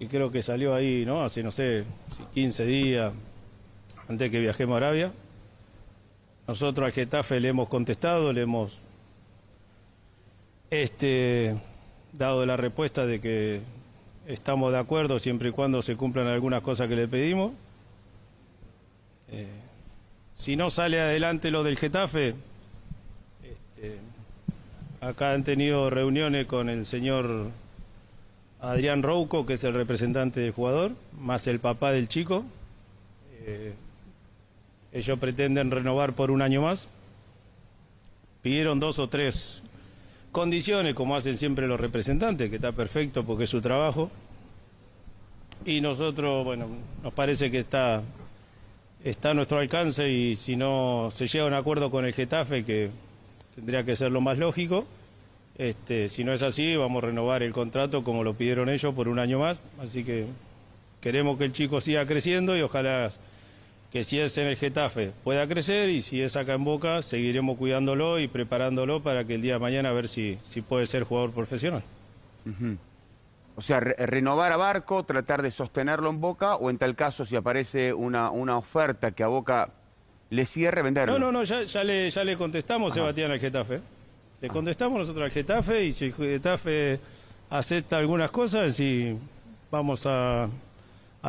Y 0.01 0.09
creo 0.09 0.33
que 0.33 0.43
salió 0.43 0.75
ahí, 0.75 1.05
¿no? 1.07 1.23
Hace, 1.23 1.45
no 1.45 1.53
sé, 1.53 1.85
15 2.35 2.67
días 2.67 3.13
antes 4.09 4.31
que 4.31 4.41
viajemos 4.41 4.75
a 4.75 4.77
Arabia. 4.79 5.13
Nosotros 6.47 6.87
al 6.87 6.93
Getafe 6.93 7.41
le 7.41 7.49
hemos 7.49 7.69
contestado, 7.69 8.33
le 8.33 8.43
hemos 8.43 8.81
este, 10.71 11.57
dado 12.13 12.45
la 12.45 12.57
respuesta 12.57 13.07
de 13.07 13.21
que 13.21 13.61
estamos 14.27 14.73
de 14.73 14.79
acuerdo 14.79 15.19
siempre 15.19 15.49
y 15.51 15.53
cuando 15.53 15.83
se 15.83 15.97
cumplan 15.97 16.27
algunas 16.27 16.63
cosas 16.63 16.89
que 16.89 16.97
le 16.97 17.09
pedimos. 17.09 17.53
Eh, 19.31 19.47
si 20.37 20.57
no 20.57 20.69
sale 20.71 21.01
adelante 21.01 21.51
lo 21.51 21.63
del 21.63 21.79
Getafe, 21.79 22.35
este, 23.43 23.99
Acá 25.05 25.35
han 25.35 25.45
tenido 25.45 25.91
reuniones 25.91 26.47
con 26.47 26.71
el 26.71 26.87
señor 26.87 27.51
Adrián 28.63 29.03
Rouco, 29.03 29.45
que 29.45 29.53
es 29.53 29.65
el 29.65 29.75
representante 29.75 30.41
del 30.41 30.53
jugador, 30.53 30.93
más 31.21 31.47
el 31.47 31.61
papá 31.61 31.93
del 31.93 32.09
chico. 32.09 32.43
Eh, 33.43 33.75
ellos 34.95 35.19
pretenden 35.19 35.73
renovar 35.73 36.13
por 36.13 36.31
un 36.31 36.41
año 36.41 36.63
más. 36.63 36.89
Pidieron 38.43 38.79
dos 38.79 39.01
o 39.01 39.09
tres 39.09 39.63
condiciones, 40.31 40.95
como 40.95 41.17
hacen 41.17 41.37
siempre 41.37 41.67
los 41.67 41.81
representantes, 41.81 42.49
que 42.49 42.57
está 42.57 42.71
perfecto 42.71 43.25
porque 43.25 43.45
es 43.45 43.51
su 43.51 43.61
trabajo. 43.61 44.11
Y 45.67 45.81
nosotros, 45.81 46.45
bueno, 46.45 46.69
nos 47.03 47.13
parece 47.13 47.51
que 47.51 47.59
está, 47.59 48.03
está 49.03 49.31
a 49.31 49.35
nuestro 49.35 49.59
alcance 49.59 50.09
y 50.09 50.37
si 50.37 50.55
no 50.55 51.09
se 51.11 51.27
llega 51.27 51.45
a 51.45 51.49
un 51.49 51.55
acuerdo 51.55 51.91
con 51.91 52.05
el 52.05 52.13
Getafe, 52.13 52.65
que 52.65 52.91
tendría 53.57 53.85
que 53.85 53.97
ser 53.97 54.13
lo 54.13 54.21
más 54.21 54.39
lógico. 54.39 54.87
Este, 55.59 56.09
si 56.09 56.23
no 56.23 56.33
es 56.33 56.43
así, 56.43 56.77
vamos 56.77 57.03
a 57.03 57.07
renovar 57.07 57.43
el 57.43 57.53
contrato 57.53 58.05
como 58.05 58.23
lo 58.23 58.35
pidieron 58.35 58.69
ellos 58.69 58.95
por 58.95 59.09
un 59.09 59.19
año 59.19 59.41
más. 59.41 59.61
Así 59.81 60.05
que 60.05 60.27
queremos 61.01 61.37
que 61.37 61.47
el 61.47 61.53
chico 61.53 61.81
siga 61.81 62.07
creciendo 62.07 62.57
y 62.57 62.61
ojalá 62.61 63.11
que 63.95 64.03
si 64.03 64.19
es 64.19 64.37
en 64.39 64.49
el 64.49 64.57
Getafe 64.57 65.13
pueda 65.23 65.47
crecer 65.47 65.89
y 65.89 66.03
si 66.03 66.21
es 66.21 66.35
acá 66.35 66.55
en 66.55 66.65
Boca 66.65 67.01
seguiremos 67.01 67.57
cuidándolo 67.57 68.19
y 68.19 68.27
preparándolo 68.27 69.05
para 69.05 69.23
que 69.25 69.37
el 69.37 69.43
día 69.43 69.53
de 69.53 69.59
mañana 69.61 69.91
a 69.91 69.93
ver 69.93 70.09
si, 70.09 70.37
si 70.43 70.63
puede 70.63 70.89
ser 70.89 71.05
jugador 71.05 71.31
profesional. 71.31 71.85
O 73.55 73.63
sea, 73.63 73.79
renovar 73.79 74.51
a 74.51 74.57
Barco, 74.57 75.05
tratar 75.05 75.43
de 75.43 75.53
sostenerlo 75.53 76.11
en 76.11 76.21
Boca 76.21 76.57
o 76.57 76.71
en 76.71 76.79
tal 76.79 76.97
caso 76.97 77.25
si 77.25 77.37
aparece 77.37 77.95
una, 77.95 78.33
una 78.33 78.59
oferta 78.59 79.13
que 79.13 79.23
a 79.23 79.29
Boca 79.29 79.69
le 80.29 80.45
cierre 80.45 80.83
venderlo. 80.83 81.17
No, 81.17 81.31
no, 81.31 81.31
no, 81.31 81.45
ya, 81.45 81.85
le, 81.85 82.11
ya 82.11 82.25
le 82.25 82.37
contestamos, 82.37 82.95
Sebastián, 82.95 83.31
al 83.31 83.39
Getafe. 83.39 83.81
Le 84.41 84.49
contestamos 84.49 84.99
nosotros 84.99 85.25
al 85.25 85.31
Getafe 85.31 85.85
y 85.85 85.93
si 85.93 86.07
el 86.07 86.15
Getafe 86.15 86.99
acepta 87.49 87.99
algunas 87.99 88.33
cosas, 88.33 88.81
y 88.81 89.17
vamos 89.71 90.05
a, 90.05 90.49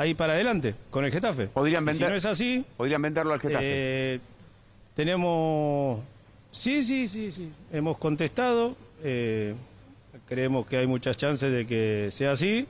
ir 0.04 0.16
para 0.16 0.34
adelante 0.34 0.76
con 0.90 1.06
el 1.06 1.12
Getafe. 1.12 1.48
¿Podrían 1.48 1.86
vender, 1.86 2.08
si 2.08 2.10
no 2.10 2.16
es 2.16 2.26
así... 2.26 2.66
¿Podrían 2.76 3.02
venderlo 3.02 3.34
al 3.34 3.40
Getafe? 3.40 3.64
Eh, 3.64 4.20
tenemos... 4.96 6.00
Sí, 6.52 6.84
sí, 6.84 7.08
sí, 7.08 7.32
sí. 7.32 7.52
Hemos 7.72 7.98
contestado. 7.98 8.76
Eh, 9.04 9.54
creemos 10.28 10.66
que 10.66 10.78
hay 10.78 10.88
muchas 10.88 11.18
chances 11.18 11.52
de 11.52 11.66
que 11.66 12.10
sea 12.12 12.32
así. 12.32 12.66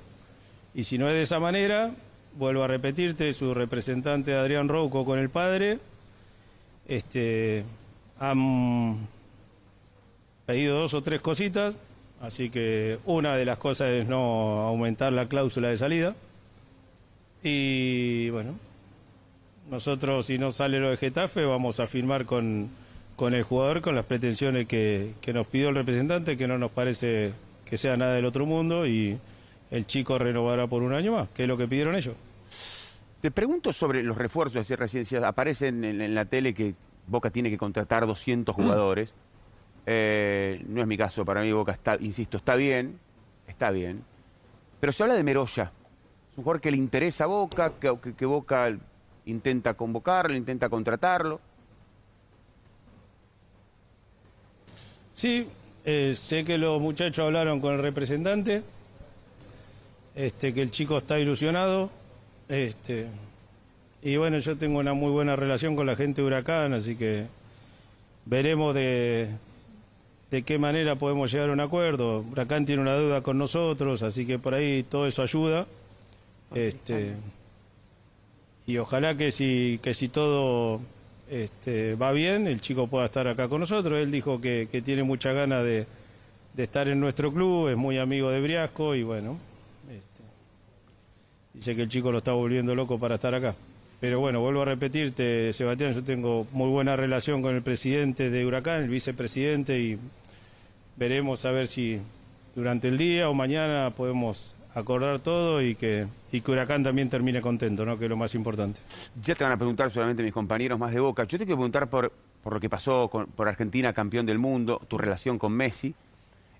Y 0.73 0.83
si 0.83 0.97
no 0.97 1.07
es 1.07 1.13
de 1.13 1.21
esa 1.21 1.39
manera, 1.39 1.91
vuelvo 2.35 2.63
a 2.63 2.67
repetirte, 2.67 3.31
su 3.33 3.53
representante 3.53 4.33
Adrián 4.33 4.67
Rouco 4.67 5.05
con 5.05 5.19
el 5.19 5.29
padre 5.29 5.79
este, 6.87 7.63
han 8.19 9.07
pedido 10.45 10.79
dos 10.79 10.93
o 10.93 11.01
tres 11.01 11.21
cositas, 11.21 11.75
así 12.21 12.49
que 12.49 12.99
una 13.05 13.35
de 13.35 13.45
las 13.45 13.57
cosas 13.57 13.89
es 13.89 14.07
no 14.07 14.61
aumentar 14.61 15.11
la 15.13 15.27
cláusula 15.27 15.69
de 15.69 15.77
salida. 15.77 16.15
Y 17.47 18.31
bueno, 18.31 18.55
nosotros 19.69 20.25
si 20.25 20.39
no 20.39 20.49
sale 20.49 20.79
lo 20.79 20.89
de 20.89 20.97
Getafe 20.97 21.45
vamos 21.45 21.79
a 21.79 21.85
firmar 21.85 22.25
con, 22.25 22.69
con 23.15 23.35
el 23.35 23.43
jugador 23.43 23.81
con 23.81 23.93
las 23.93 24.05
pretensiones 24.05 24.67
que, 24.67 25.13
que 25.21 25.31
nos 25.31 25.45
pidió 25.45 25.69
el 25.69 25.75
representante, 25.75 26.37
que 26.37 26.47
no 26.47 26.57
nos 26.57 26.71
parece 26.71 27.33
que 27.63 27.77
sea 27.77 27.97
nada 27.97 28.15
del 28.15 28.25
otro 28.25 28.47
mundo 28.47 28.87
y 28.87 29.19
el 29.69 29.85
chico 29.85 30.17
renovará 30.17 30.65
por 30.65 30.81
un 30.81 30.95
año 30.95 31.11
más, 31.11 31.29
que 31.35 31.43
es 31.43 31.47
lo 31.47 31.55
que 31.55 31.67
pidieron 31.67 31.93
ellos. 31.95 32.15
Te 33.21 33.29
pregunto 33.29 33.71
sobre 33.73 34.01
los 34.01 34.17
refuerzos, 34.17 34.67
de 34.67 34.75
recién 34.75 35.23
aparecen 35.23 35.83
en, 35.83 36.01
en, 36.01 36.15
la 36.15 36.25
tele 36.25 36.51
que 36.51 36.73
Boca 37.05 37.29
tiene 37.29 37.51
que 37.51 37.59
contratar 37.59 38.07
200 38.07 38.55
jugadores. 38.55 39.13
Eh, 39.87 40.65
no 40.67 40.81
es 40.81 40.87
mi 40.87 40.97
caso, 40.97 41.23
para 41.23 41.43
mí 41.43 41.51
Boca 41.51 41.71
está, 41.71 41.95
insisto, 41.99 42.37
está 42.37 42.55
bien, 42.55 42.97
está 43.47 43.69
bien. 43.69 44.03
Pero 44.79 44.91
se 44.91 45.03
habla 45.03 45.13
de 45.13 45.21
Meroya. 45.21 45.71
Un 46.37 46.43
jugador 46.43 46.61
que 46.61 46.71
le 46.71 46.77
interesa 46.77 47.25
Boca, 47.27 47.71
que, 47.79 48.25
Boca 48.25 48.75
intenta 49.25 49.73
convocarlo, 49.73 50.35
intenta 50.35 50.69
contratarlo. 50.69 51.39
Sí, 55.13 55.47
eh, 55.85 56.13
sé 56.15 56.43
que 56.43 56.57
los 56.57 56.81
muchachos 56.81 57.25
hablaron 57.25 57.61
con 57.61 57.73
el 57.73 57.81
representante, 57.81 58.63
este, 60.13 60.53
que 60.53 60.61
el 60.61 60.71
chico 60.71 60.97
está 60.97 61.17
ilusionado. 61.19 61.89
Este, 62.49 63.07
y 64.01 64.17
bueno, 64.17 64.37
yo 64.39 64.57
tengo 64.57 64.79
una 64.79 64.93
muy 64.93 65.11
buena 65.11 65.37
relación 65.37 65.75
con 65.77 65.87
la 65.87 65.95
gente 65.95 66.21
de 66.21 66.27
Huracán, 66.27 66.73
así 66.73 66.97
que 66.97 67.27
veremos 68.25 68.75
de, 68.75 69.29
de 70.31 70.43
qué 70.43 70.57
manera 70.57 70.95
podemos 70.97 71.31
llegar 71.31 71.49
a 71.49 71.53
un 71.53 71.61
acuerdo. 71.61 72.25
Huracán 72.29 72.65
tiene 72.65 72.81
una 72.81 72.95
deuda 72.95 73.21
con 73.21 73.37
nosotros, 73.37 74.03
así 74.03 74.25
que 74.25 74.37
por 74.37 74.53
ahí 74.53 74.83
todo 74.83 75.07
eso 75.07 75.23
ayuda. 75.23 75.65
Este, 76.53 77.15
y 78.67 78.77
ojalá 78.77 79.15
que 79.15 79.31
si, 79.31 79.79
que 79.81 79.93
si 79.93 80.09
todo 80.09 80.81
este, 81.29 81.95
va 81.95 82.11
bien, 82.11 82.47
el 82.47 82.61
chico 82.61 82.87
pueda 82.87 83.05
estar 83.05 83.27
acá 83.27 83.47
con 83.47 83.59
nosotros. 83.59 83.99
Él 83.99 84.11
dijo 84.11 84.39
que, 84.41 84.67
tiene 84.83 85.03
mucha 85.03 85.31
ganas 85.33 85.63
de, 85.63 85.87
estar 86.57 86.87
en 86.87 86.99
nuestro 86.99 87.31
club, 87.33 87.69
es 87.69 87.77
muy 87.77 87.97
amigo 87.97 88.29
de 88.29 88.41
Briasco 88.41 88.95
y 88.95 89.03
bueno, 89.03 89.37
este, 89.89 90.23
dice 91.53 91.75
que 91.75 91.81
el 91.83 91.89
chico 91.89 92.11
lo 92.11 92.19
está 92.19 92.31
volviendo 92.31 92.73
loco 92.73 92.97
para 92.99 93.15
estar 93.15 93.35
acá. 93.35 93.55
Pero 93.99 94.19
bueno, 94.19 94.41
vuelvo 94.41 94.61
a 94.61 94.65
repetirte, 94.65 95.51
Sebastián, 95.53 95.93
yo 95.93 96.03
tengo 96.03 96.47
muy 96.51 96.69
buena 96.69 96.95
relación 96.95 97.41
con 97.41 97.55
el 97.55 97.61
presidente 97.61 98.29
de 98.29 98.45
Huracán, 98.45 98.83
el 98.83 98.89
vicepresidente, 98.89 99.79
y 99.79 99.97
veremos 100.95 101.45
a 101.45 101.51
ver 101.51 101.67
si 101.67 101.99
durante 102.55 102.87
el 102.87 102.97
día 102.97 103.29
o 103.29 103.33
mañana 103.33 103.91
podemos 103.95 104.55
acordar 104.75 105.19
todo 105.19 105.61
y 105.61 105.73
que, 105.75 106.05
y 106.31 106.41
que 106.41 106.51
Huracán 106.51 106.83
también 106.83 107.09
termine 107.09 107.41
contento, 107.41 107.85
¿no? 107.85 107.97
que 107.97 108.05
es 108.05 108.09
lo 108.09 108.17
más 108.17 108.35
importante. 108.35 108.81
Ya 109.23 109.33
te 109.33 109.43
van 109.43 109.53
a 109.53 109.57
preguntar 109.57 109.89
solamente 109.89 110.21
mis 110.21 110.33
compañeros 110.33 110.77
más 110.77 110.93
de 110.93 110.99
Boca. 110.99 111.23
Yo 111.23 111.37
te 111.37 111.45
quiero 111.45 111.57
preguntar 111.57 111.89
por, 111.89 112.11
por 112.43 112.53
lo 112.53 112.59
que 112.59 112.69
pasó 112.69 113.07
con, 113.09 113.27
por 113.27 113.47
Argentina, 113.47 113.93
campeón 113.93 114.25
del 114.25 114.37
mundo, 114.37 114.81
tu 114.87 114.97
relación 114.97 115.39
con 115.39 115.53
Messi. 115.53 115.95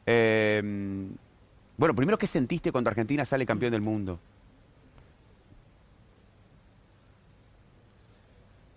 Eh, 0.06 0.62
bueno, 1.78 1.94
primero, 1.94 2.18
¿qué 2.18 2.26
sentiste 2.26 2.72
cuando 2.72 2.90
Argentina 2.90 3.26
sale 3.26 3.46
campeón 3.46 3.74
del 3.74 3.82
mundo? 3.82 4.18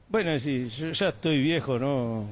Bueno, 0.08 0.36
sí, 0.38 0.66
yo 0.68 0.90
ya 0.90 1.08
estoy 1.10 1.40
viejo, 1.40 1.78
¿no? 1.78 2.24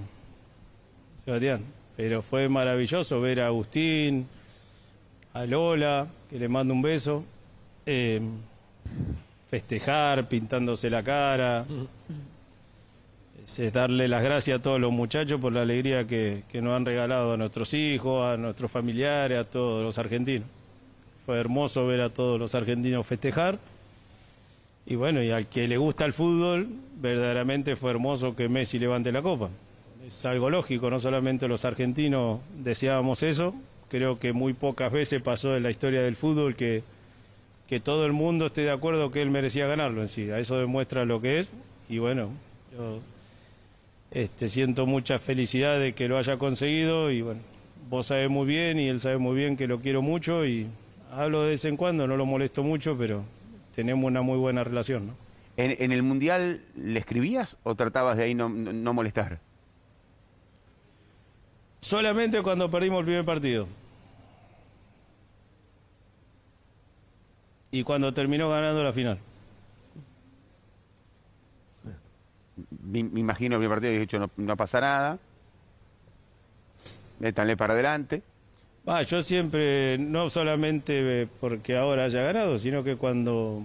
Sebastián. 1.25 1.61
Pero 1.97 2.21
fue 2.21 2.49
maravilloso 2.49 3.21
ver 3.21 3.41
a 3.41 3.47
Agustín, 3.47 4.27
a 5.37 5.45
Lola, 5.45 6.07
que 6.31 6.39
le 6.39 6.49
mando 6.49 6.73
un 6.73 6.81
beso, 6.81 7.23
eh, 7.85 8.21
festejar, 9.49 10.29
pintándose 10.29 10.89
la 10.89 11.03
cara, 11.03 11.65
darle 13.73 14.09
las 14.09 14.23
gracias 14.23 14.59
a 14.59 14.63
todos 14.63 14.81
los 14.81 14.91
muchachos 14.93 15.39
por 15.39 15.53
la 15.53 15.63
alegría 15.63 16.07
que, 16.07 16.45
que 16.51 16.63
nos 16.63 16.75
han 16.75 16.87
regalado 16.87 17.35
a 17.35 17.37
nuestros 17.37 17.75
hijos, 17.75 18.25
a 18.25 18.39
nuestros 18.39 18.71
familiares, 18.71 19.39
a 19.39 19.45
todos 19.45 19.85
los 19.85 19.99
argentinos. 19.99 20.49
Fue 21.27 21.39
hermoso 21.39 21.87
ver 21.87 22.01
a 22.01 22.09
todos 22.09 22.41
los 22.41 22.55
argentinos 22.55 23.07
festejar. 23.07 23.59
Y 24.87 24.95
bueno, 24.95 25.23
y 25.23 25.31
al 25.31 25.49
que 25.49 25.69
le 25.69 25.77
gusta 25.77 26.07
el 26.07 26.15
fútbol, 26.15 26.67
verdaderamente 27.01 27.77
fue 27.77 27.91
hermoso 27.91 28.35
que 28.35 28.49
Messi 28.49 28.79
levante 28.79 29.13
la 29.13 29.21
copa. 29.21 29.51
Es 30.07 30.25
algo 30.25 30.49
lógico, 30.49 30.89
no 30.89 30.99
solamente 30.99 31.47
los 31.47 31.65
argentinos 31.65 32.41
deseábamos 32.57 33.23
eso, 33.23 33.55
creo 33.91 34.19
que 34.19 34.33
muy 34.33 34.53
pocas 34.53 34.93
veces 34.93 35.23
pasó 35.23 35.57
en 35.57 35.63
la 35.63 35.71
historia 35.71 36.03
del 36.03 36.17
fútbol 36.17 36.55
que, 36.55 36.83
que 37.69 37.81
todo 37.81 38.07
el 38.07 38.13
mundo 38.13 38.47
esté 38.47 38.63
de 38.63 38.71
acuerdo 38.71 39.11
que 39.11 39.23
él 39.23 39.31
merecía 39.31 39.67
ganarlo 39.67 40.01
en 40.03 40.09
sí. 40.09 40.31
A 40.31 40.39
eso 40.39 40.59
demuestra 40.59 41.05
lo 41.05 41.21
que 41.21 41.39
es. 41.41 41.53
Y 41.89 41.99
bueno, 41.99 42.31
yo 42.77 43.01
este, 44.11 44.49
siento 44.49 44.87
mucha 44.87 45.19
felicidad 45.19 45.79
de 45.81 45.93
que 45.93 46.09
lo 46.09 46.19
haya 46.19 46.37
conseguido 46.37 47.11
y 47.11 47.23
bueno, 47.23 47.41
vos 47.91 48.07
sabés 48.07 48.31
muy 48.31 48.47
bien 48.47 48.79
y 48.79 48.89
él 48.89 49.01
sabe 49.01 49.19
muy 49.19 49.37
bien 49.37 49.57
que 49.57 49.67
lo 49.67 49.79
quiero 49.81 50.03
mucho 50.03 50.47
y 50.47 50.67
hablo 51.13 51.43
de 51.43 51.51
vez 51.51 51.65
en 51.65 51.77
cuando, 51.77 52.07
no 52.07 52.17
lo 52.17 52.27
molesto 52.27 52.63
mucho, 52.63 52.97
pero 52.99 53.25
tenemos 53.75 54.05
una 54.05 54.23
muy 54.23 54.39
buena 54.39 54.65
relación. 54.65 55.09
¿no? 55.09 55.13
¿En, 55.57 55.93
el 55.93 56.03
Mundial 56.03 56.61
le 56.77 56.99
escribías 56.99 57.57
o 57.63 57.75
tratabas 57.75 58.17
de 58.17 58.25
ahí 58.25 58.35
no- 58.35 58.49
no 58.49 58.93
molestar? 58.95 59.39
Solamente 61.87 62.43
cuando 62.43 62.69
perdimos 62.69 62.99
el 62.99 63.05
primer 63.05 63.25
partido. 63.25 63.69
Y 67.71 67.85
cuando 67.85 68.13
terminó 68.13 68.51
ganando 68.51 68.83
la 68.83 68.93
final. 68.93 69.21
Me, 72.83 73.05
me 73.05 73.21
imagino 73.21 73.55
el 73.55 73.61
primer 73.61 73.77
partido 73.77 74.01
dicho, 74.01 74.19
no, 74.19 74.29
no 74.37 74.57
pasa 74.57 74.81
nada. 74.81 75.19
Métanle 77.21 77.57
para 77.57 77.75
adelante. 77.75 78.21
Va, 78.89 79.03
yo 79.03 79.23
siempre, 79.23 79.97
no 79.97 80.29
solamente 80.29 81.23
eh, 81.23 81.29
porque 81.41 81.77
ahora 81.77 82.07
haya 82.07 82.21
ganado, 82.23 82.59
sino 82.59 82.83
que 82.83 82.97
cuando... 82.97 83.63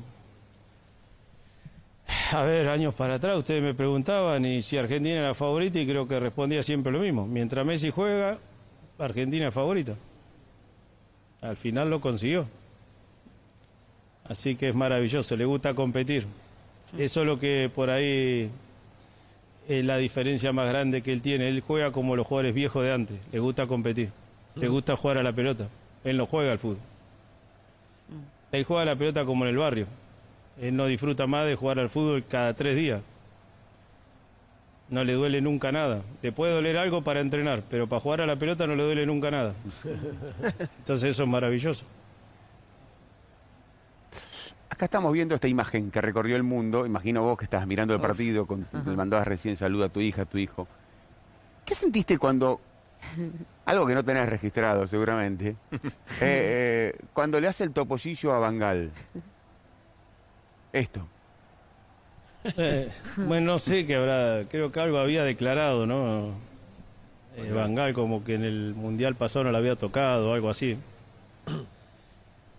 A 2.35 2.43
ver, 2.43 2.69
años 2.69 2.93
para 2.93 3.15
atrás 3.15 3.37
ustedes 3.37 3.61
me 3.61 3.73
preguntaban 3.73 4.45
y 4.45 4.61
si 4.61 4.77
Argentina 4.77 5.19
era 5.19 5.33
favorita 5.33 5.79
y 5.79 5.85
creo 5.85 6.07
que 6.07 6.19
respondía 6.19 6.63
siempre 6.63 6.91
lo 6.91 6.99
mismo. 6.99 7.27
Mientras 7.27 7.65
Messi 7.65 7.91
juega, 7.91 8.37
Argentina 8.97 9.49
es 9.49 9.53
favorita. 9.53 9.95
Al 11.41 11.57
final 11.57 11.89
lo 11.89 11.99
consiguió. 11.99 12.45
Así 14.25 14.55
que 14.55 14.69
es 14.69 14.75
maravilloso, 14.75 15.35
le 15.35 15.43
gusta 15.43 15.73
competir. 15.73 16.25
Eso 16.97 17.21
es 17.21 17.27
lo 17.27 17.37
que 17.37 17.69
por 17.73 17.89
ahí 17.89 18.49
es 19.67 19.83
la 19.83 19.97
diferencia 19.97 20.53
más 20.53 20.69
grande 20.69 21.01
que 21.01 21.11
él 21.11 21.21
tiene. 21.21 21.49
Él 21.49 21.61
juega 21.61 21.91
como 21.91 22.15
los 22.15 22.25
jugadores 22.25 22.53
viejos 22.53 22.83
de 22.83 22.93
antes, 22.93 23.17
le 23.31 23.39
gusta 23.39 23.67
competir, 23.67 24.09
le 24.55 24.67
gusta 24.69 24.95
jugar 24.95 25.17
a 25.17 25.23
la 25.23 25.33
pelota. 25.33 25.67
Él 26.05 26.17
no 26.17 26.25
juega 26.25 26.53
al 26.53 26.59
fútbol. 26.59 26.77
Él 28.53 28.63
juega 28.63 28.83
a 28.83 28.85
la 28.85 28.95
pelota 28.95 29.25
como 29.25 29.43
en 29.43 29.49
el 29.49 29.57
barrio. 29.57 29.87
Él 30.59 30.75
no 30.75 30.85
disfruta 30.85 31.27
más 31.27 31.47
de 31.47 31.55
jugar 31.55 31.79
al 31.79 31.89
fútbol 31.89 32.25
cada 32.27 32.53
tres 32.53 32.75
días. 32.75 33.01
No 34.89 35.03
le 35.05 35.13
duele 35.13 35.39
nunca 35.39 35.71
nada. 35.71 36.01
Le 36.21 36.31
puede 36.31 36.53
doler 36.53 36.77
algo 36.77 37.01
para 37.01 37.21
entrenar, 37.21 37.63
pero 37.69 37.87
para 37.87 38.01
jugar 38.01 38.21
a 38.21 38.25
la 38.25 38.35
pelota 38.35 38.67
no 38.67 38.75
le 38.75 38.83
duele 38.83 39.05
nunca 39.05 39.31
nada. 39.31 39.53
Entonces 40.79 41.11
eso 41.11 41.23
es 41.23 41.29
maravilloso. 41.29 41.85
Acá 44.69 44.85
estamos 44.85 45.13
viendo 45.13 45.35
esta 45.35 45.47
imagen 45.47 45.91
que 45.91 46.01
recorrió 46.01 46.35
el 46.35 46.43
mundo. 46.43 46.85
Imagino 46.85 47.21
vos 47.21 47.37
que 47.37 47.45
estabas 47.45 47.67
mirando 47.67 47.93
el 47.93 48.01
partido, 48.01 48.45
con, 48.45 48.67
le 48.71 48.95
mandabas 48.95 49.27
recién 49.27 49.55
saludo 49.55 49.85
a 49.85 49.89
tu 49.89 50.01
hija, 50.01 50.23
a 50.23 50.25
tu 50.25 50.37
hijo. 50.37 50.67
¿Qué 51.63 51.75
sentiste 51.75 52.17
cuando, 52.17 52.59
algo 53.65 53.85
que 53.85 53.93
no 53.93 54.03
tenés 54.03 54.27
registrado 54.27 54.87
seguramente, 54.87 55.55
eh, 55.71 55.85
eh, 56.19 56.95
cuando 57.13 57.39
le 57.39 57.47
hace 57.47 57.63
el 57.63 57.71
topollillo 57.71 58.33
a 58.33 58.39
Bangal? 58.39 58.91
Esto. 60.73 61.01
Eh, 62.57 62.89
bueno, 63.17 63.53
no 63.53 63.59
sé 63.59 63.85
qué 63.85 63.95
habrá, 63.95 64.43
creo 64.49 64.71
que 64.71 64.79
algo 64.79 64.97
había 64.97 65.23
declarado, 65.23 65.85
¿no? 65.85 66.31
Eh, 67.37 67.51
Bangal 67.51 67.93
como 67.93 68.23
que 68.23 68.33
en 68.35 68.43
el 68.43 68.73
Mundial 68.75 69.15
pasado 69.15 69.45
no 69.45 69.51
le 69.51 69.57
había 69.57 69.75
tocado 69.75 70.31
o 70.31 70.33
algo 70.33 70.49
así. 70.49 70.77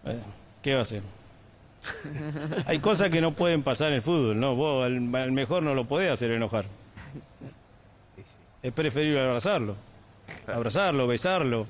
Eh, 0.07 0.19
¿Qué 0.63 0.73
va 0.75 0.81
a 0.81 0.83
hacer? 0.83 1.03
Hay 2.67 2.79
cosas 2.79 3.11
que 3.11 3.21
no 3.21 3.33
pueden 3.33 3.63
pasar 3.63 3.89
en 3.89 3.95
el 3.95 4.03
fútbol, 4.03 4.39
¿no? 4.39 4.55
Vos 4.55 4.87
al, 4.87 5.15
al 5.15 5.33
mejor 5.33 5.63
no 5.63 5.75
lo 5.75 5.85
podés 5.85 6.11
hacer 6.11 6.31
enojar. 6.31 6.65
Es 8.63 8.73
preferible 8.73 9.21
abrazarlo. 9.21 9.75
Abrazarlo, 10.47 11.07
besarlo. 11.09 11.67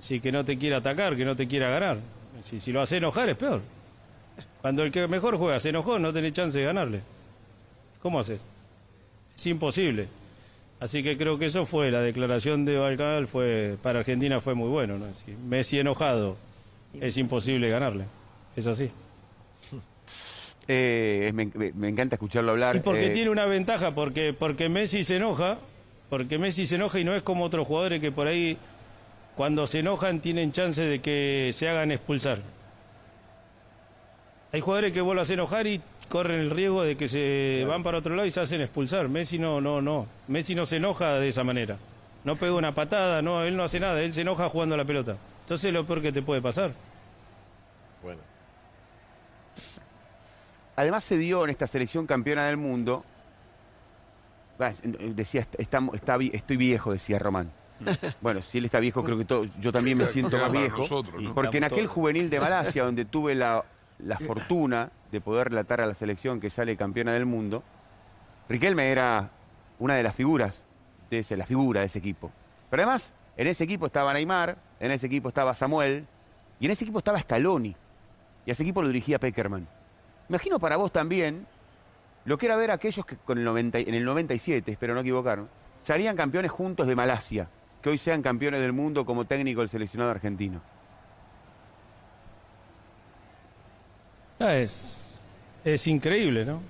Si 0.00 0.18
que 0.18 0.32
no 0.32 0.44
te 0.44 0.58
quiera 0.58 0.78
atacar, 0.78 1.14
que 1.16 1.24
no 1.24 1.36
te 1.36 1.46
quiera 1.46 1.68
ganar. 1.68 1.98
Si, 2.40 2.60
si 2.60 2.72
lo 2.72 2.82
hace 2.82 2.96
enojar 2.96 3.28
es 3.28 3.36
peor. 3.36 3.60
Cuando 4.64 4.82
el 4.82 4.90
que 4.90 5.06
mejor 5.08 5.36
juega 5.36 5.60
se 5.60 5.68
enojó, 5.68 5.98
no 5.98 6.10
tenés 6.10 6.32
chance 6.32 6.58
de 6.58 6.64
ganarle. 6.64 7.02
¿Cómo 8.00 8.18
haces? 8.18 8.42
Es 9.36 9.46
imposible. 9.46 10.08
Así 10.80 11.02
que 11.02 11.18
creo 11.18 11.38
que 11.38 11.44
eso 11.44 11.66
fue, 11.66 11.90
la 11.90 12.00
declaración 12.00 12.64
de 12.64 12.78
Valcal 12.78 13.28
fue, 13.28 13.76
para 13.82 13.98
Argentina 13.98 14.40
fue 14.40 14.54
muy 14.54 14.70
bueno. 14.70 14.96
¿no? 14.96 15.12
Si 15.12 15.32
Messi 15.32 15.78
enojado, 15.80 16.38
es 16.98 17.18
imposible 17.18 17.68
ganarle. 17.68 18.06
Es 18.56 18.66
así. 18.66 18.90
Eh, 20.66 21.30
me, 21.34 21.50
me- 21.54 21.72
me 21.72 21.88
encanta 21.90 22.16
escucharlo 22.16 22.52
hablar. 22.52 22.76
Y 22.76 22.80
porque 22.80 23.08
eh, 23.08 23.10
tiene 23.10 23.28
una 23.28 23.44
ventaja, 23.44 23.94
porque, 23.94 24.32
porque 24.32 24.70
Messi 24.70 25.04
se 25.04 25.16
enoja, 25.16 25.58
porque 26.08 26.38
Messi 26.38 26.64
se 26.64 26.76
enoja 26.76 26.98
y 26.98 27.04
no 27.04 27.14
es 27.14 27.22
como 27.22 27.44
otros 27.44 27.66
jugadores 27.66 28.00
que 28.00 28.12
por 28.12 28.28
ahí, 28.28 28.56
cuando 29.36 29.66
se 29.66 29.80
enojan, 29.80 30.20
tienen 30.20 30.52
chance 30.52 30.80
de 30.80 31.00
que 31.00 31.50
se 31.52 31.68
hagan 31.68 31.92
expulsar. 31.92 32.38
Hay 34.54 34.60
jugadores 34.60 34.92
que 34.92 35.00
vuelven 35.00 35.18
a 35.18 35.22
hacer 35.22 35.34
enojar 35.34 35.66
y 35.66 35.80
corren 36.08 36.38
el 36.38 36.50
riesgo 36.50 36.84
de 36.84 36.96
que 36.96 37.08
se 37.08 37.64
van 37.66 37.82
para 37.82 37.98
otro 37.98 38.14
lado 38.14 38.24
y 38.24 38.30
se 38.30 38.40
hacen 38.40 38.60
expulsar. 38.60 39.08
Messi 39.08 39.36
no, 39.36 39.60
no, 39.60 39.82
no. 39.82 40.06
Messi 40.28 40.54
no 40.54 40.64
se 40.64 40.76
enoja 40.76 41.14
de 41.14 41.28
esa 41.28 41.42
manera. 41.42 41.76
No 42.22 42.36
pega 42.36 42.52
una 42.52 42.72
patada, 42.72 43.20
no, 43.20 43.42
él 43.42 43.56
no 43.56 43.64
hace 43.64 43.80
nada, 43.80 44.00
él 44.00 44.14
se 44.14 44.20
enoja 44.20 44.48
jugando 44.48 44.76
a 44.76 44.78
la 44.78 44.84
pelota. 44.84 45.16
Entonces 45.40 45.64
es 45.64 45.74
lo 45.74 45.84
peor 45.84 46.02
que 46.02 46.12
te 46.12 46.22
puede 46.22 46.40
pasar. 46.40 46.70
Bueno. 48.00 48.20
Además 50.76 51.02
se 51.02 51.16
dio 51.18 51.42
en 51.42 51.50
esta 51.50 51.66
selección 51.66 52.06
campeona 52.06 52.46
del 52.46 52.56
mundo, 52.56 53.04
ah, 54.60 54.70
decía, 54.84 55.40
está- 55.40 55.80
está 55.92 56.18
estoy 56.32 56.56
viejo, 56.56 56.92
decía 56.92 57.18
Román. 57.18 57.50
Bueno, 58.20 58.40
si 58.40 58.58
él 58.58 58.66
está 58.66 58.78
viejo, 58.78 59.02
creo 59.02 59.18
que 59.18 59.24
todo, 59.24 59.46
yo 59.60 59.72
también 59.72 59.98
me 59.98 60.06
siento 60.06 60.38
más 60.38 60.52
viejo. 60.52 60.78
nosotros, 60.82 61.20
¿no? 61.20 61.34
Porque 61.34 61.56
en 61.58 61.64
aquel 61.64 61.88
juvenil 61.88 62.30
de 62.30 62.38
Malasia, 62.38 62.84
donde 62.84 63.04
tuve 63.04 63.34
la, 63.34 63.64
la 63.98 64.18
fortuna 64.18 64.90
de 65.12 65.20
poder 65.20 65.48
relatar 65.50 65.80
a 65.80 65.86
la 65.86 65.94
selección 65.94 66.40
que 66.40 66.50
sale 66.50 66.76
campeona 66.76 67.12
del 67.12 67.26
mundo, 67.26 67.62
Riquelme 68.48 68.90
era 68.90 69.30
una 69.78 69.94
de 69.94 70.02
las 70.02 70.14
figuras, 70.14 70.62
de 71.10 71.20
ese, 71.20 71.36
la 71.36 71.46
figura 71.46 71.80
de 71.80 71.86
ese 71.86 71.98
equipo. 71.98 72.30
Pero 72.70 72.82
además, 72.82 73.12
en 73.36 73.46
ese 73.46 73.64
equipo 73.64 73.86
estaba 73.86 74.12
Neymar, 74.12 74.56
en 74.80 74.90
ese 74.90 75.06
equipo 75.06 75.28
estaba 75.28 75.54
Samuel, 75.54 76.06
y 76.60 76.66
en 76.66 76.72
ese 76.72 76.84
equipo 76.84 76.98
estaba 76.98 77.20
Scaloni. 77.20 77.74
Y 78.46 78.50
a 78.50 78.52
ese 78.52 78.62
equipo 78.62 78.82
lo 78.82 78.88
dirigía 78.88 79.18
Peckerman. 79.18 79.66
Imagino 80.28 80.58
para 80.58 80.76
vos 80.76 80.92
también 80.92 81.46
lo 82.24 82.36
que 82.38 82.46
era 82.46 82.56
ver 82.56 82.70
a 82.70 82.74
aquellos 82.74 83.04
que 83.06 83.16
con 83.16 83.38
el 83.38 83.44
90 83.44 83.80
y- 83.80 83.84
en 83.88 83.94
el 83.94 84.04
97, 84.04 84.72
espero 84.72 84.94
no 84.94 85.00
equivocarme, 85.00 85.46
salían 85.82 86.16
campeones 86.16 86.50
juntos 86.50 86.86
de 86.86 86.96
Malasia, 86.96 87.48
que 87.82 87.90
hoy 87.90 87.98
sean 87.98 88.22
campeones 88.22 88.60
del 88.60 88.72
mundo 88.72 89.04
como 89.06 89.24
técnico 89.24 89.60
del 89.60 89.68
seleccionado 89.68 90.10
argentino. 90.10 90.60
Es, 94.40 94.96
es 95.64 95.86
increíble, 95.86 96.44
¿no? 96.44 96.60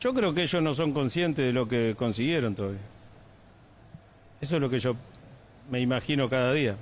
Yo 0.00 0.14
creo 0.14 0.32
que 0.32 0.42
ellos 0.42 0.62
no 0.62 0.72
son 0.74 0.92
conscientes 0.92 1.44
de 1.44 1.52
lo 1.52 1.68
que 1.68 1.94
consiguieron 1.96 2.54
todavía. 2.54 2.80
Eso 4.40 4.56
es 4.56 4.62
lo 4.62 4.70
que 4.70 4.78
yo 4.78 4.96
me 5.70 5.80
imagino 5.80 6.30
cada 6.30 6.52
día. 6.52 6.76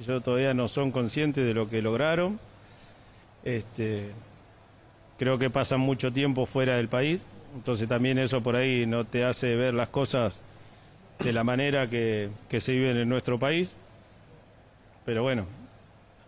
Ellos 0.00 0.22
todavía 0.22 0.52
no 0.52 0.68
son 0.68 0.90
conscientes 0.92 1.46
de 1.46 1.54
lo 1.54 1.70
que 1.70 1.80
lograron. 1.80 2.38
Este, 3.42 4.10
creo 5.18 5.38
que 5.38 5.48
pasan 5.48 5.80
mucho 5.80 6.12
tiempo 6.12 6.44
fuera 6.44 6.76
del 6.76 6.88
país, 6.88 7.22
entonces 7.54 7.88
también 7.88 8.18
eso 8.18 8.42
por 8.42 8.56
ahí 8.56 8.84
no 8.86 9.04
te 9.04 9.24
hace 9.24 9.56
ver 9.56 9.74
las 9.74 9.88
cosas 9.88 10.42
de 11.18 11.32
la 11.32 11.44
manera 11.44 11.88
que, 11.88 12.28
que 12.48 12.60
se 12.60 12.72
viven 12.72 12.96
en 12.98 13.08
nuestro 13.08 13.38
país. 13.38 13.72
Pero 15.06 15.22
bueno, 15.22 15.46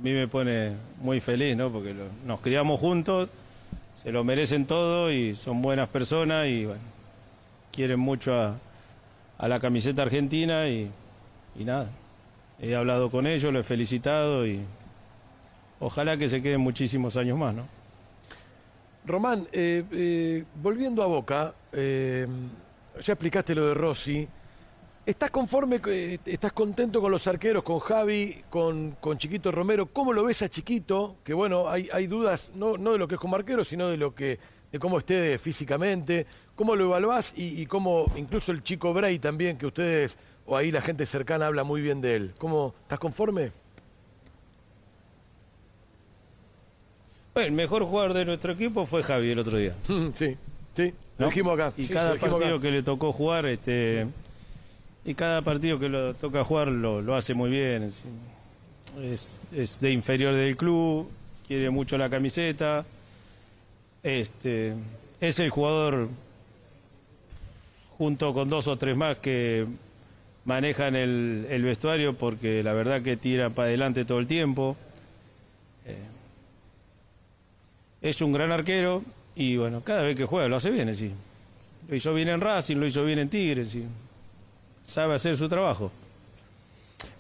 mí 0.03 0.13
me 0.13 0.29
pone 0.29 0.73
muy 1.01 1.21
feliz, 1.21 1.57
¿no? 1.57 1.71
Porque 1.71 1.95
nos 2.27 2.41
criamos 2.41 2.81
juntos, 2.81 3.29
se 3.95 4.11
lo 4.11 4.25
merecen 4.25 4.67
todo 4.67 5.11
y 5.11 5.35
son 5.35 5.61
buenas 5.63 5.89
personas 5.89 6.47
y 6.47 6.65
bueno, 6.65 6.81
quieren 7.73 8.01
mucho 8.01 8.35
a, 8.35 8.57
a 9.39 9.49
la 9.49 9.61
camiseta 9.61 10.03
argentina 10.03 10.69
y, 10.69 10.91
y 11.59 11.65
nada. 11.65 11.91
He 12.61 12.75
hablado 12.75 13.11
con 13.11 13.27
ellos, 13.27 13.53
lo 13.53 13.61
he 13.61 13.63
felicitado 13.63 14.47
y 14.47 14.61
ojalá 15.81 16.17
que 16.17 16.29
se 16.29 16.43
queden 16.43 16.61
muchísimos 16.61 17.17
años 17.17 17.39
más, 17.39 17.55
¿no? 17.55 17.65
Román, 19.07 19.49
eh, 19.53 19.83
eh, 19.93 20.45
volviendo 20.63 21.03
a 21.03 21.07
Boca, 21.07 21.55
eh, 21.73 22.27
ya 23.01 23.13
explicaste 23.15 23.55
lo 23.55 23.69
de 23.69 23.75
Rossi. 23.75 24.29
¿Estás 25.11 25.33
conforme, 25.33 25.81
eh, 25.89 26.21
estás 26.25 26.53
contento 26.53 27.01
con 27.01 27.11
los 27.11 27.27
arqueros, 27.27 27.65
con 27.65 27.81
Javi, 27.81 28.45
con, 28.49 28.93
con 29.01 29.19
Chiquito 29.19 29.51
Romero? 29.51 29.87
¿Cómo 29.87 30.13
lo 30.13 30.23
ves 30.23 30.41
a 30.43 30.49
Chiquito? 30.49 31.17
Que 31.25 31.35
bueno, 31.35 31.69
hay, 31.69 31.89
hay 31.93 32.07
dudas 32.07 32.53
no, 32.55 32.77
no 32.79 32.93
de 32.93 32.99
lo 32.99 33.09
que 33.09 33.17
es 33.17 33.21
como 33.21 33.35
arquero, 33.35 33.65
sino 33.65 33.89
de 33.89 33.97
lo 33.97 34.15
que, 34.15 34.39
de 34.71 34.79
cómo 34.79 34.99
esté 34.99 35.37
físicamente. 35.41 36.27
¿Cómo 36.55 36.77
lo 36.77 36.85
evaluás? 36.85 37.33
Y, 37.37 37.61
y 37.61 37.67
cómo, 37.67 38.07
incluso 38.15 38.53
el 38.53 38.63
chico 38.63 38.95
Bray 38.95 39.19
también, 39.19 39.59
que 39.59 39.67
ustedes, 39.67 40.17
o 40.47 40.57
ahí 40.57 40.71
la 40.71 40.81
gente 40.81 41.05
cercana 41.07 41.47
habla 41.47 41.65
muy 41.65 41.81
bien 41.81 42.01
de 42.01 42.15
él. 42.15 42.35
¿Cómo, 42.39 42.73
estás 42.83 43.01
conforme? 43.01 43.51
Bueno, 47.35 47.49
el 47.49 47.53
mejor 47.53 47.83
jugador 47.83 48.15
de 48.15 48.25
nuestro 48.27 48.53
equipo 48.53 48.87
fue 48.87 49.03
Javi 49.03 49.33
el 49.33 49.41
otro 49.41 49.59
día. 49.59 49.75
sí, 50.15 50.37
sí, 50.77 50.95
lo 51.19 51.25
¿no? 51.25 51.27
dijimos 51.31 51.55
acá. 51.55 51.73
Y 51.77 51.87
Sí, 51.87 51.93
cada 51.93 52.15
partido 52.15 52.55
acá. 52.55 52.61
que 52.61 52.71
le 52.71 52.85
tocó 52.85 53.13
jugar, 53.13 53.47
este, 53.47 54.07
y 55.05 55.15
cada 55.15 55.43
partido 55.43 55.79
que 55.79 55.89
lo 55.89 56.15
toca 56.15 56.45
jugar 56.45 56.69
lo, 56.69 57.01
lo 57.01 57.17
hace 57.17 57.35
muy 57.35 57.51
bien. 57.51 57.91
Es, 59.03 59.41
de 59.81 59.93
inferior 59.93 60.35
del 60.35 60.57
club, 60.57 61.09
quiere 61.47 61.71
mucho 61.71 61.97
la 61.97 62.11
camiseta. 62.11 62.85
Este, 64.03 64.75
es 65.21 65.39
el 65.39 65.51
jugador 65.51 66.09
junto 67.97 68.33
con 68.33 68.49
dos 68.49 68.67
o 68.69 68.77
tres 68.77 68.97
más 68.97 69.19
que 69.19 69.67
manejan 70.45 70.97
el, 70.97 71.63
vestuario 71.63 72.15
porque 72.15 72.63
la 72.63 72.73
verdad 72.73 73.03
que 73.03 73.17
tiran 73.17 73.53
para 73.53 73.69
adelante 73.69 74.05
todo 74.05 74.19
el 74.19 74.27
tiempo. 74.27 74.77
Eh, 75.87 75.97
es 78.03 78.21
un 78.23 78.33
gran 78.33 78.53
arquero 78.53 79.03
y 79.35 79.57
bueno, 79.57 79.83
cada 79.83 80.03
vez 80.03 80.17
que 80.17 80.25
juega 80.25 80.49
lo 80.49 80.57
hace 80.57 80.71
bien, 80.71 80.95
sí. 80.95 81.11
Lo 81.89 81.97
hizo 81.97 82.15
bien 82.15 82.29
en 82.29 82.41
Racing, 82.41 82.77
lo 82.77 82.87
hizo 82.87 83.05
bien 83.05 83.19
en 83.19 83.29
Tigres, 83.29 83.71
sí. 83.71 83.85
Sabe 84.91 85.15
hacer 85.15 85.37
su 85.37 85.49
trabajo. 85.49 85.93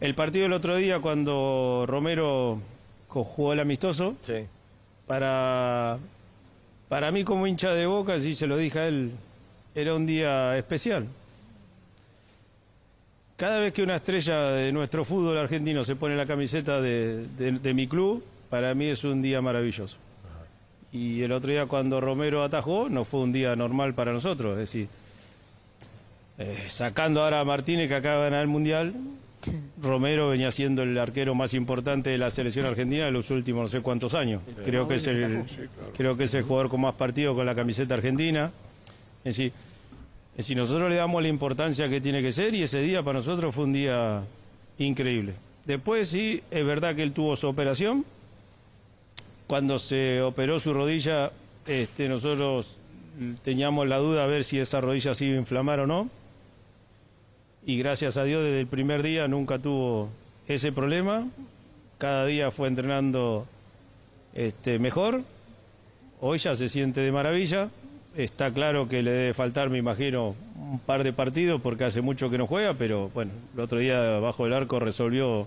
El 0.00 0.16
partido 0.16 0.42
del 0.42 0.54
otro 0.54 0.74
día 0.74 0.98
cuando 0.98 1.84
Romero 1.86 2.58
jugó 3.06 3.52
el 3.52 3.60
amistoso, 3.60 4.16
Sí. 4.22 4.44
para, 5.06 5.96
para 6.88 7.12
mí 7.12 7.22
como 7.22 7.46
hincha 7.46 7.70
de 7.70 7.86
Boca, 7.86 8.18
sí 8.18 8.34
se 8.34 8.48
lo 8.48 8.56
dije 8.56 8.78
a 8.80 8.88
él, 8.88 9.12
era 9.72 9.94
un 9.94 10.04
día 10.04 10.58
especial. 10.58 11.06
Cada 13.36 13.60
vez 13.60 13.72
que 13.72 13.84
una 13.84 13.94
estrella 13.96 14.40
de 14.50 14.72
nuestro 14.72 15.04
fútbol 15.04 15.38
argentino 15.38 15.84
se 15.84 15.94
pone 15.94 16.16
la 16.16 16.26
camiseta 16.26 16.80
de, 16.80 17.24
de- 17.38 17.52
de 17.52 17.74
mi 17.74 17.86
club, 17.86 18.24
para 18.50 18.74
mí 18.74 18.86
es 18.86 19.04
un 19.04 19.22
día 19.22 19.40
maravilloso. 19.40 19.96
Y 20.92 21.22
el 21.22 21.30
otro 21.30 21.52
día 21.52 21.66
cuando 21.66 22.00
Romero 22.00 22.42
atajó, 22.42 22.88
no 22.88 23.04
fue 23.04 23.20
un 23.20 23.30
día 23.32 23.54
normal 23.54 23.94
para 23.94 24.12
nosotros, 24.12 24.54
es 24.54 24.58
decir, 24.58 24.88
eh, 26.40 26.64
sacando 26.68 27.22
ahora 27.22 27.40
a 27.40 27.44
Martínez 27.44 27.88
que 27.88 27.94
acaba 27.94 28.16
de 28.16 28.22
ganar 28.30 28.40
el 28.40 28.48
Mundial, 28.48 28.94
Romero 29.82 30.30
venía 30.30 30.50
siendo 30.50 30.82
el 30.82 30.96
arquero 30.96 31.34
más 31.34 31.52
importante 31.52 32.08
de 32.08 32.16
la 32.16 32.30
selección 32.30 32.64
argentina 32.64 33.08
en 33.08 33.12
los 33.12 33.30
últimos 33.30 33.62
no 33.62 33.68
sé 33.68 33.82
cuántos 33.82 34.14
años. 34.14 34.40
Creo 34.64 34.88
que 34.88 34.94
es 34.94 35.06
el, 35.06 35.44
creo 35.94 36.16
que 36.16 36.24
es 36.24 36.34
el 36.34 36.42
jugador 36.42 36.70
con 36.70 36.80
más 36.80 36.94
partidos 36.94 37.36
con 37.36 37.44
la 37.44 37.54
camiseta 37.54 37.92
argentina. 37.92 38.52
Es 39.22 39.36
decir, 39.36 39.52
es 40.32 40.36
decir, 40.38 40.56
nosotros 40.56 40.88
le 40.88 40.96
damos 40.96 41.20
la 41.20 41.28
importancia 41.28 41.90
que 41.90 42.00
tiene 42.00 42.22
que 42.22 42.32
ser 42.32 42.54
y 42.54 42.62
ese 42.62 42.80
día 42.80 43.02
para 43.02 43.18
nosotros 43.18 43.54
fue 43.54 43.64
un 43.64 43.74
día 43.74 44.22
increíble. 44.78 45.34
Después 45.66 46.08
sí, 46.08 46.42
es 46.50 46.64
verdad 46.64 46.96
que 46.96 47.02
él 47.02 47.12
tuvo 47.12 47.36
su 47.36 47.48
operación. 47.48 48.06
Cuando 49.46 49.78
se 49.78 50.22
operó 50.22 50.58
su 50.58 50.72
rodilla, 50.72 51.32
este, 51.66 52.08
nosotros 52.08 52.78
teníamos 53.44 53.86
la 53.88 53.98
duda 53.98 54.24
a 54.24 54.26
ver 54.26 54.42
si 54.42 54.58
esa 54.58 54.80
rodilla 54.80 55.14
se 55.14 55.26
iba 55.26 55.36
a 55.36 55.40
inflamar 55.40 55.80
o 55.80 55.86
no 55.86 56.19
y 57.64 57.78
gracias 57.78 58.16
a 58.16 58.24
Dios 58.24 58.42
desde 58.42 58.60
el 58.60 58.66
primer 58.66 59.02
día 59.02 59.28
nunca 59.28 59.58
tuvo 59.58 60.08
ese 60.48 60.72
problema. 60.72 61.26
Cada 61.98 62.24
día 62.26 62.50
fue 62.50 62.68
entrenando 62.68 63.46
este, 64.34 64.78
mejor. 64.78 65.22
Hoy 66.20 66.38
ya 66.38 66.54
se 66.54 66.68
siente 66.68 67.00
de 67.00 67.12
maravilla. 67.12 67.68
Está 68.16 68.52
claro 68.52 68.88
que 68.88 69.02
le 69.02 69.10
debe 69.10 69.34
faltar, 69.34 69.70
me 69.70 69.78
imagino, 69.78 70.34
un 70.56 70.80
par 70.80 71.04
de 71.04 71.12
partidos 71.12 71.60
porque 71.60 71.84
hace 71.84 72.00
mucho 72.00 72.28
que 72.30 72.38
no 72.38 72.46
juega, 72.46 72.74
pero 72.74 73.10
bueno, 73.14 73.30
el 73.54 73.60
otro 73.60 73.78
día 73.78 74.18
bajo 74.18 74.46
el 74.46 74.52
arco 74.52 74.80
resolvió 74.80 75.46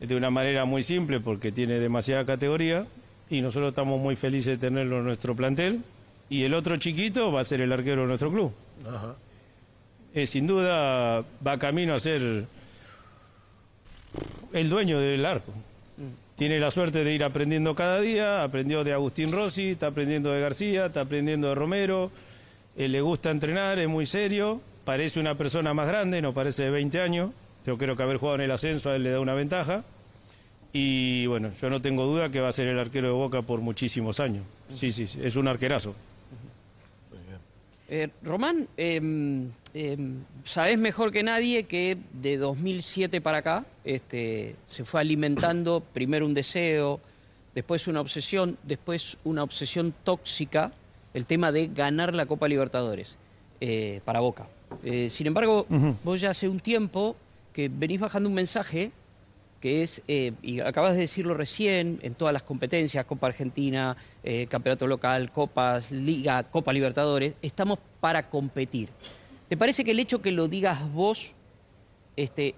de 0.00 0.16
una 0.16 0.30
manera 0.30 0.64
muy 0.64 0.82
simple 0.82 1.20
porque 1.20 1.52
tiene 1.52 1.80
demasiada 1.80 2.24
categoría 2.24 2.86
y 3.28 3.42
nosotros 3.42 3.70
estamos 3.70 4.00
muy 4.00 4.16
felices 4.16 4.58
de 4.58 4.68
tenerlo 4.68 4.98
en 4.98 5.04
nuestro 5.04 5.34
plantel. 5.34 5.82
Y 6.30 6.44
el 6.44 6.54
otro 6.54 6.76
chiquito 6.76 7.32
va 7.32 7.40
a 7.40 7.44
ser 7.44 7.60
el 7.60 7.72
arquero 7.72 8.02
de 8.02 8.08
nuestro 8.08 8.30
club. 8.30 8.52
Ajá. 8.86 9.16
Eh, 10.14 10.26
sin 10.26 10.46
duda 10.46 11.24
va 11.46 11.58
camino 11.58 11.94
a 11.94 12.00
ser 12.00 12.46
el 14.52 14.68
dueño 14.68 14.98
del 15.00 15.24
arco. 15.26 15.52
Tiene 16.36 16.60
la 16.60 16.70
suerte 16.70 17.02
de 17.02 17.12
ir 17.12 17.24
aprendiendo 17.24 17.74
cada 17.74 18.00
día, 18.00 18.44
aprendió 18.44 18.84
de 18.84 18.92
Agustín 18.92 19.32
Rossi, 19.32 19.70
está 19.70 19.88
aprendiendo 19.88 20.30
de 20.32 20.40
García, 20.40 20.86
está 20.86 21.00
aprendiendo 21.00 21.48
de 21.48 21.54
Romero, 21.56 22.12
eh, 22.76 22.86
le 22.86 23.00
gusta 23.00 23.30
entrenar, 23.30 23.80
es 23.80 23.88
muy 23.88 24.06
serio, 24.06 24.60
parece 24.84 25.18
una 25.18 25.34
persona 25.34 25.74
más 25.74 25.88
grande, 25.88 26.22
no 26.22 26.32
parece 26.32 26.62
de 26.64 26.70
20 26.70 27.00
años, 27.00 27.30
yo 27.66 27.76
creo 27.76 27.96
que 27.96 28.02
haber 28.04 28.18
jugado 28.18 28.36
en 28.36 28.42
el 28.42 28.50
ascenso 28.52 28.90
a 28.90 28.96
él 28.96 29.02
le 29.02 29.10
da 29.10 29.20
una 29.20 29.34
ventaja. 29.34 29.84
Y 30.72 31.26
bueno, 31.26 31.50
yo 31.60 31.70
no 31.70 31.82
tengo 31.82 32.06
duda 32.06 32.30
que 32.30 32.40
va 32.40 32.48
a 32.48 32.52
ser 32.52 32.68
el 32.68 32.78
arquero 32.78 33.08
de 33.08 33.14
Boca 33.14 33.42
por 33.42 33.60
muchísimos 33.60 34.20
años. 34.20 34.44
Sí, 34.68 34.92
sí, 34.92 35.06
sí, 35.06 35.18
es 35.22 35.36
un 35.36 35.48
arquerazo. 35.48 35.94
Eh, 37.90 38.08
Román, 38.22 38.68
eh, 38.76 39.00
eh, 39.74 39.96
sabés 40.44 40.78
mejor 40.78 41.12
que 41.12 41.22
nadie 41.22 41.64
que 41.64 41.96
de 42.12 42.36
2007 42.36 43.20
para 43.20 43.38
acá 43.38 43.64
este, 43.84 44.56
se 44.66 44.84
fue 44.84 45.00
alimentando 45.00 45.82
primero 45.92 46.26
un 46.26 46.34
deseo, 46.34 47.00
después 47.54 47.88
una 47.88 48.00
obsesión, 48.00 48.58
después 48.62 49.16
una 49.24 49.42
obsesión 49.42 49.94
tóxica, 50.04 50.72
el 51.14 51.26
tema 51.26 51.52
de 51.52 51.68
ganar 51.68 52.14
la 52.14 52.26
Copa 52.26 52.48
Libertadores 52.48 53.16
eh, 53.60 54.00
para 54.04 54.20
Boca. 54.20 54.46
Eh, 54.84 55.08
sin 55.08 55.26
embargo, 55.26 55.66
vos 56.04 56.20
ya 56.20 56.30
hace 56.30 56.48
un 56.48 56.60
tiempo 56.60 57.16
que 57.52 57.68
venís 57.68 58.00
bajando 58.00 58.28
un 58.28 58.34
mensaje 58.34 58.92
que 59.60 59.82
es, 59.82 60.02
eh, 60.08 60.32
y 60.42 60.60
acabas 60.60 60.94
de 60.94 61.00
decirlo 61.00 61.34
recién, 61.34 61.98
en 62.02 62.14
todas 62.14 62.32
las 62.32 62.42
competencias, 62.42 63.04
Copa 63.06 63.26
Argentina, 63.26 63.96
eh, 64.22 64.46
Campeonato 64.48 64.86
Local, 64.86 65.32
Copas, 65.32 65.90
Liga, 65.90 66.42
Copa 66.44 66.72
Libertadores, 66.72 67.34
estamos 67.42 67.78
para 68.00 68.28
competir. 68.30 68.88
¿Te 69.48 69.56
parece 69.56 69.82
que 69.84 69.90
el 69.92 69.98
hecho 70.00 70.22
que 70.22 70.30
lo 70.30 70.46
digas 70.46 70.78
vos 70.92 71.32
este, 72.16 72.54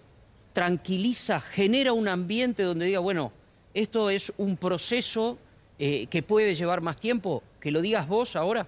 tranquiliza, 0.53 1.41
genera 1.41 1.93
un 1.93 2.09
ambiente 2.09 2.63
donde 2.65 2.87
diga, 2.87 2.99
bueno, 2.99 3.33
esto 3.73 4.11
es 4.11 4.33
un 4.37 4.57
proceso 4.57 5.39
eh, 5.79 6.07
que 6.09 6.23
puede 6.23 6.55
llevar 6.55 6.81
más 6.81 6.99
tiempo? 6.99 7.43
¿Que 7.61 7.71
lo 7.71 7.81
digas 7.81 8.07
vos 8.09 8.37
ahora? 8.37 8.67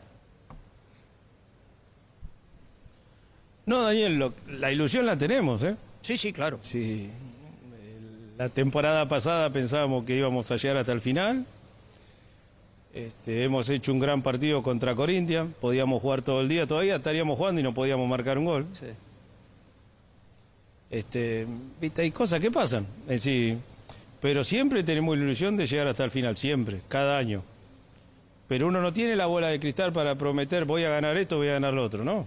No, 3.66 3.82
Daniel, 3.82 4.18
lo- 4.18 4.34
la 4.48 4.72
ilusión 4.72 5.06
la 5.06 5.16
tenemos, 5.16 5.62
¿eh? 5.62 5.76
Sí, 6.00 6.16
sí, 6.16 6.32
claro. 6.32 6.58
Sí, 6.60 7.08
la 8.42 8.48
temporada 8.48 9.06
pasada 9.06 9.50
pensábamos 9.50 10.04
que 10.04 10.16
íbamos 10.16 10.50
a 10.50 10.56
llegar 10.56 10.78
hasta 10.78 10.90
el 10.90 11.00
final. 11.00 11.46
Este, 12.92 13.44
hemos 13.44 13.68
hecho 13.68 13.92
un 13.92 14.00
gran 14.00 14.20
partido 14.20 14.64
contra 14.64 14.96
Corinthians, 14.96 15.54
podíamos 15.60 16.02
jugar 16.02 16.22
todo 16.22 16.40
el 16.40 16.48
día, 16.48 16.66
todavía 16.66 16.96
estaríamos 16.96 17.38
jugando 17.38 17.60
y 17.60 17.64
no 17.64 17.72
podíamos 17.72 18.08
marcar 18.08 18.38
un 18.38 18.46
gol. 18.46 18.66
Sí. 18.72 18.86
Este, 20.90 21.46
viste, 21.80 22.02
hay 22.02 22.10
cosas 22.10 22.40
que 22.40 22.50
pasan, 22.50 22.84
es 23.02 23.24
decir, 23.24 23.58
pero 24.20 24.42
siempre 24.42 24.82
tenemos 24.82 25.16
la 25.16 25.22
ilusión 25.22 25.56
de 25.56 25.64
llegar 25.64 25.86
hasta 25.86 26.02
el 26.02 26.10
final, 26.10 26.36
siempre, 26.36 26.80
cada 26.88 27.18
año. 27.18 27.44
Pero 28.48 28.66
uno 28.66 28.82
no 28.82 28.92
tiene 28.92 29.14
la 29.14 29.26
bola 29.26 29.48
de 29.48 29.60
cristal 29.60 29.92
para 29.92 30.16
prometer 30.16 30.64
voy 30.64 30.82
a 30.82 30.90
ganar 30.90 31.16
esto, 31.16 31.36
voy 31.36 31.48
a 31.48 31.52
ganar 31.52 31.74
lo 31.74 31.84
otro, 31.84 32.04
¿no? 32.04 32.26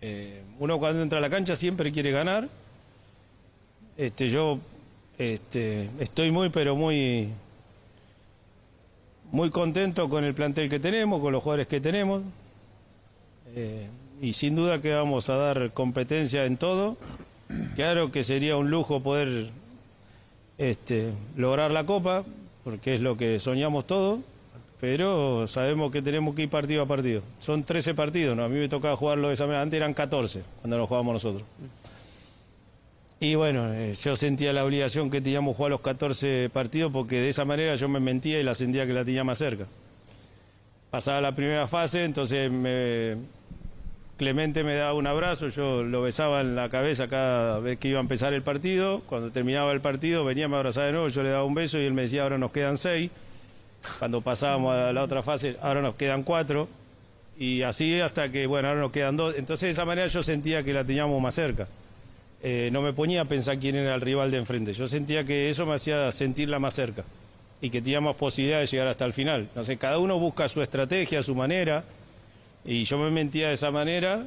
Eh, 0.00 0.42
uno 0.58 0.80
cuando 0.80 1.02
entra 1.02 1.20
a 1.20 1.22
la 1.22 1.30
cancha 1.30 1.54
siempre 1.54 1.92
quiere 1.92 2.10
ganar. 2.10 2.48
Este, 3.96 4.28
yo 4.28 4.58
este, 5.18 5.88
estoy 6.00 6.30
muy, 6.32 6.48
pero 6.48 6.74
muy, 6.74 7.28
muy 9.30 9.50
contento 9.50 10.08
con 10.08 10.24
el 10.24 10.34
plantel 10.34 10.68
que 10.68 10.80
tenemos, 10.80 11.20
con 11.20 11.32
los 11.32 11.42
jugadores 11.42 11.68
que 11.68 11.80
tenemos. 11.80 12.22
Eh, 13.54 13.86
y 14.20 14.32
sin 14.32 14.56
duda 14.56 14.80
que 14.80 14.92
vamos 14.92 15.30
a 15.30 15.36
dar 15.36 15.70
competencia 15.72 16.44
en 16.44 16.56
todo. 16.56 16.96
Claro 17.76 18.10
que 18.10 18.24
sería 18.24 18.56
un 18.56 18.70
lujo 18.70 19.00
poder 19.00 19.50
este, 20.58 21.12
lograr 21.36 21.70
la 21.70 21.84
copa, 21.84 22.24
porque 22.64 22.96
es 22.96 23.00
lo 23.00 23.16
que 23.16 23.38
soñamos 23.38 23.86
todos, 23.86 24.20
pero 24.80 25.46
sabemos 25.46 25.92
que 25.92 26.02
tenemos 26.02 26.34
que 26.34 26.42
ir 26.42 26.48
partido 26.48 26.82
a 26.82 26.86
partido. 26.86 27.22
Son 27.38 27.62
13 27.62 27.94
partidos. 27.94 28.36
A 28.38 28.48
mí 28.48 28.58
me 28.58 28.68
tocaba 28.68 28.96
jugarlo 28.96 29.28
de 29.28 29.34
esa 29.34 29.44
manera, 29.44 29.62
antes 29.62 29.76
eran 29.76 29.94
14 29.94 30.42
cuando 30.62 30.78
lo 30.78 30.86
jugábamos 30.86 31.14
nosotros. 31.14 31.46
Y 33.24 33.36
bueno, 33.36 33.72
eh, 33.72 33.94
yo 33.94 34.16
sentía 34.16 34.52
la 34.52 34.66
obligación 34.66 35.10
que 35.10 35.22
teníamos 35.22 35.56
jugar 35.56 35.70
los 35.70 35.80
14 35.80 36.50
partidos 36.52 36.92
porque 36.92 37.22
de 37.22 37.30
esa 37.30 37.46
manera 37.46 37.74
yo 37.74 37.88
me 37.88 37.98
mentía 37.98 38.38
y 38.38 38.42
la 38.42 38.54
sentía 38.54 38.86
que 38.86 38.92
la 38.92 39.02
tenía 39.02 39.24
más 39.24 39.38
cerca. 39.38 39.64
Pasaba 40.90 41.22
la 41.22 41.34
primera 41.34 41.66
fase, 41.66 42.04
entonces 42.04 42.50
me, 42.50 43.16
Clemente 44.18 44.62
me 44.62 44.74
daba 44.74 44.92
un 44.92 45.06
abrazo, 45.06 45.48
yo 45.48 45.82
lo 45.82 46.02
besaba 46.02 46.42
en 46.42 46.54
la 46.54 46.68
cabeza 46.68 47.08
cada 47.08 47.60
vez 47.60 47.78
que 47.78 47.88
iba 47.88 47.98
a 47.98 48.02
empezar 48.02 48.34
el 48.34 48.42
partido. 48.42 49.00
Cuando 49.06 49.30
terminaba 49.30 49.72
el 49.72 49.80
partido 49.80 50.22
venía, 50.26 50.46
me 50.46 50.56
abrazaba 50.56 50.88
de 50.88 50.92
nuevo, 50.92 51.08
yo 51.08 51.22
le 51.22 51.30
daba 51.30 51.44
un 51.44 51.54
beso 51.54 51.78
y 51.78 51.86
él 51.86 51.94
me 51.94 52.02
decía, 52.02 52.24
ahora 52.24 52.36
nos 52.36 52.52
quedan 52.52 52.76
seis. 52.76 53.10
Cuando 54.00 54.20
pasábamos 54.20 54.74
a 54.76 54.92
la 54.92 55.02
otra 55.02 55.22
fase, 55.22 55.56
ahora 55.62 55.80
nos 55.80 55.94
quedan 55.94 56.24
cuatro. 56.24 56.68
Y 57.38 57.62
así 57.62 57.98
hasta 58.00 58.30
que, 58.30 58.46
bueno, 58.46 58.68
ahora 58.68 58.80
nos 58.82 58.92
quedan 58.92 59.16
dos. 59.16 59.34
Entonces 59.38 59.68
de 59.68 59.70
esa 59.70 59.86
manera 59.86 60.08
yo 60.08 60.22
sentía 60.22 60.62
que 60.62 60.74
la 60.74 60.84
teníamos 60.84 61.22
más 61.22 61.34
cerca. 61.34 61.66
Eh, 62.46 62.68
no 62.70 62.82
me 62.82 62.92
ponía 62.92 63.22
a 63.22 63.24
pensar 63.24 63.58
quién 63.58 63.74
era 63.74 63.94
el 63.94 64.02
rival 64.02 64.30
de 64.30 64.36
enfrente. 64.36 64.74
Yo 64.74 64.86
sentía 64.86 65.24
que 65.24 65.48
eso 65.48 65.64
me 65.64 65.74
hacía 65.74 66.12
sentirla 66.12 66.58
más 66.58 66.74
cerca 66.74 67.02
y 67.62 67.70
que 67.70 67.80
teníamos 67.80 68.16
posibilidad 68.16 68.60
de 68.60 68.66
llegar 68.66 68.86
hasta 68.86 69.06
el 69.06 69.14
final. 69.14 69.48
No 69.56 69.64
sé, 69.64 69.78
cada 69.78 69.98
uno 69.98 70.18
busca 70.18 70.46
su 70.48 70.60
estrategia, 70.60 71.22
su 71.22 71.34
manera. 71.34 71.84
Y 72.66 72.84
yo 72.84 72.98
me 72.98 73.10
mentía 73.10 73.48
de 73.48 73.54
esa 73.54 73.70
manera 73.70 74.26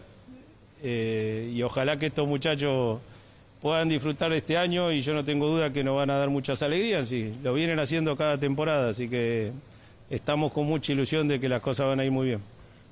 eh, 0.81 1.51
y 1.53 1.61
ojalá 1.61 1.97
que 1.97 2.07
estos 2.07 2.27
muchachos 2.27 2.99
puedan 3.61 3.89
disfrutar 3.89 4.31
este 4.33 4.57
año 4.57 4.91
y 4.91 5.01
yo 5.01 5.13
no 5.13 5.23
tengo 5.23 5.47
duda 5.47 5.71
que 5.71 5.83
nos 5.83 5.95
van 5.95 6.09
a 6.09 6.17
dar 6.17 6.29
muchas 6.29 6.61
alegrías, 6.61 7.11
y 7.11 7.33
lo 7.43 7.53
vienen 7.53 7.79
haciendo 7.79 8.15
cada 8.15 8.37
temporada, 8.37 8.89
así 8.89 9.09
que 9.09 9.51
estamos 10.09 10.51
con 10.53 10.65
mucha 10.65 10.91
ilusión 10.91 11.27
de 11.27 11.39
que 11.39 11.49
las 11.49 11.61
cosas 11.61 11.87
van 11.87 11.99
a 11.99 12.05
ir 12.05 12.11
muy 12.11 12.27
bien. 12.27 12.41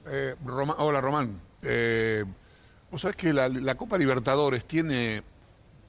Eh, 0.08 0.36
hola 0.78 1.02
Román, 1.02 1.40
vos 2.96 3.02
sabés 3.02 3.18
que 3.18 3.34
la, 3.34 3.76
Copa 3.76 3.98
Libertadores 3.98 4.64
tiene, 4.64 5.22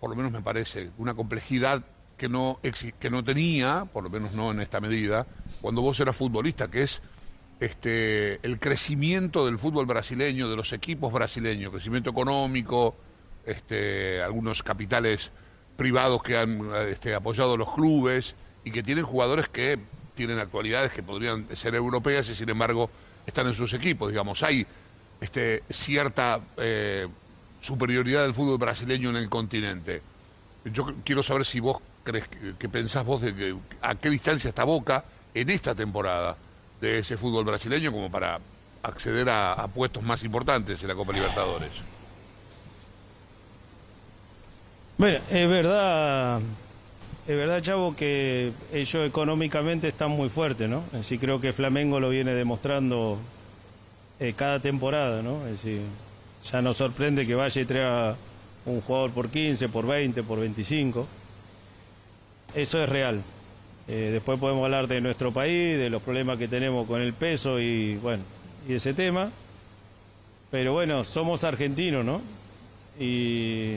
por 0.00 0.10
lo 0.10 0.16
menos 0.16 0.32
me 0.32 0.40
parece, 0.40 0.90
una 0.98 1.14
complejidad 1.14 1.84
que 2.18 2.28
no, 2.28 2.58
que 2.98 3.10
no 3.10 3.22
tenía, 3.22 3.84
por 3.92 4.02
lo 4.02 4.10
menos 4.10 4.32
no 4.32 4.50
en 4.50 4.58
esta 4.58 4.80
medida, 4.80 5.24
cuando 5.60 5.82
vos 5.82 6.00
eras 6.00 6.16
futbolista, 6.16 6.68
que 6.68 6.82
es 6.82 7.00
este, 7.60 8.44
el 8.44 8.58
crecimiento 8.58 9.46
del 9.46 9.56
fútbol 9.56 9.86
brasileño, 9.86 10.48
de 10.48 10.56
los 10.56 10.72
equipos 10.72 11.12
brasileños, 11.12 11.70
crecimiento 11.70 12.10
económico, 12.10 12.96
este, 13.46 14.20
algunos 14.20 14.64
capitales 14.64 15.30
privados 15.76 16.20
que 16.24 16.36
han 16.36 16.60
este, 16.88 17.14
apoyado 17.14 17.56
los 17.56 17.72
clubes 17.72 18.34
y 18.64 18.72
que 18.72 18.82
tienen 18.82 19.04
jugadores 19.04 19.48
que 19.48 19.78
tienen 20.16 20.40
actualidades 20.40 20.90
que 20.90 21.04
podrían 21.04 21.46
ser 21.56 21.76
europeas 21.76 22.28
y 22.30 22.34
sin 22.34 22.48
embargo 22.48 22.90
están 23.24 23.46
en 23.46 23.54
sus 23.54 23.72
equipos. 23.74 24.08
Digamos, 24.08 24.42
hay 24.42 24.66
este, 25.20 25.62
cierta 25.70 26.40
eh, 26.56 27.06
superioridad 27.60 28.22
del 28.22 28.34
fútbol 28.34 28.58
brasileño 28.58 29.10
en 29.10 29.16
el 29.16 29.28
continente. 29.28 30.02
Yo 30.64 30.94
quiero 31.04 31.22
saber 31.22 31.44
si 31.44 31.60
vos 31.60 31.78
crees 32.02 32.28
que, 32.58 32.68
pensás 32.68 33.04
vos 33.04 33.22
de 33.22 33.34
que, 33.34 33.56
a 33.80 33.94
qué 33.94 34.10
distancia 34.10 34.48
está 34.48 34.64
Boca 34.64 35.04
en 35.34 35.50
esta 35.50 35.74
temporada 35.74 36.36
de 36.80 36.98
ese 36.98 37.16
fútbol 37.16 37.44
brasileño 37.44 37.92
como 37.92 38.10
para 38.10 38.38
acceder 38.82 39.28
a, 39.28 39.54
a 39.54 39.68
puestos 39.68 40.02
más 40.02 40.22
importantes 40.22 40.80
en 40.82 40.88
la 40.88 40.94
Copa 40.94 41.12
Libertadores. 41.12 41.70
Bueno, 44.98 45.18
es 45.30 45.48
verdad, 45.48 46.40
es 47.26 47.36
verdad, 47.36 47.60
Chavo, 47.60 47.94
que 47.94 48.52
ellos 48.72 49.06
económicamente 49.06 49.88
están 49.88 50.10
muy 50.10 50.28
fuertes, 50.28 50.68
¿no? 50.68 50.84
Así 50.92 51.18
creo 51.18 51.40
que 51.40 51.52
Flamengo 51.52 52.00
lo 52.00 52.08
viene 52.08 52.32
demostrando 52.32 53.18
eh, 54.18 54.32
cada 54.36 54.60
temporada, 54.60 55.22
¿no? 55.22 55.46
Es 55.46 55.62
decir, 55.62 55.80
ya 56.50 56.62
nos 56.62 56.76
sorprende 56.76 57.26
que 57.26 57.34
vaya 57.34 57.60
y 57.60 57.64
traiga 57.64 58.16
un 58.64 58.80
jugador 58.80 59.10
por 59.10 59.28
15, 59.28 59.68
por 59.68 59.86
20, 59.86 60.22
por 60.22 60.40
25. 60.40 61.06
Eso 62.54 62.82
es 62.82 62.88
real. 62.88 63.22
Eh, 63.88 64.10
después 64.12 64.38
podemos 64.40 64.64
hablar 64.64 64.88
de 64.88 65.00
nuestro 65.00 65.32
país, 65.32 65.78
de 65.78 65.90
los 65.90 66.02
problemas 66.02 66.38
que 66.38 66.48
tenemos 66.48 66.86
con 66.86 67.00
el 67.00 67.12
peso 67.12 67.60
y, 67.60 67.96
bueno, 67.96 68.22
y 68.68 68.74
ese 68.74 68.94
tema. 68.94 69.30
Pero 70.50 70.72
bueno, 70.72 71.04
somos 71.04 71.44
argentinos, 71.44 72.04
¿no? 72.04 72.22
Y 72.98 73.76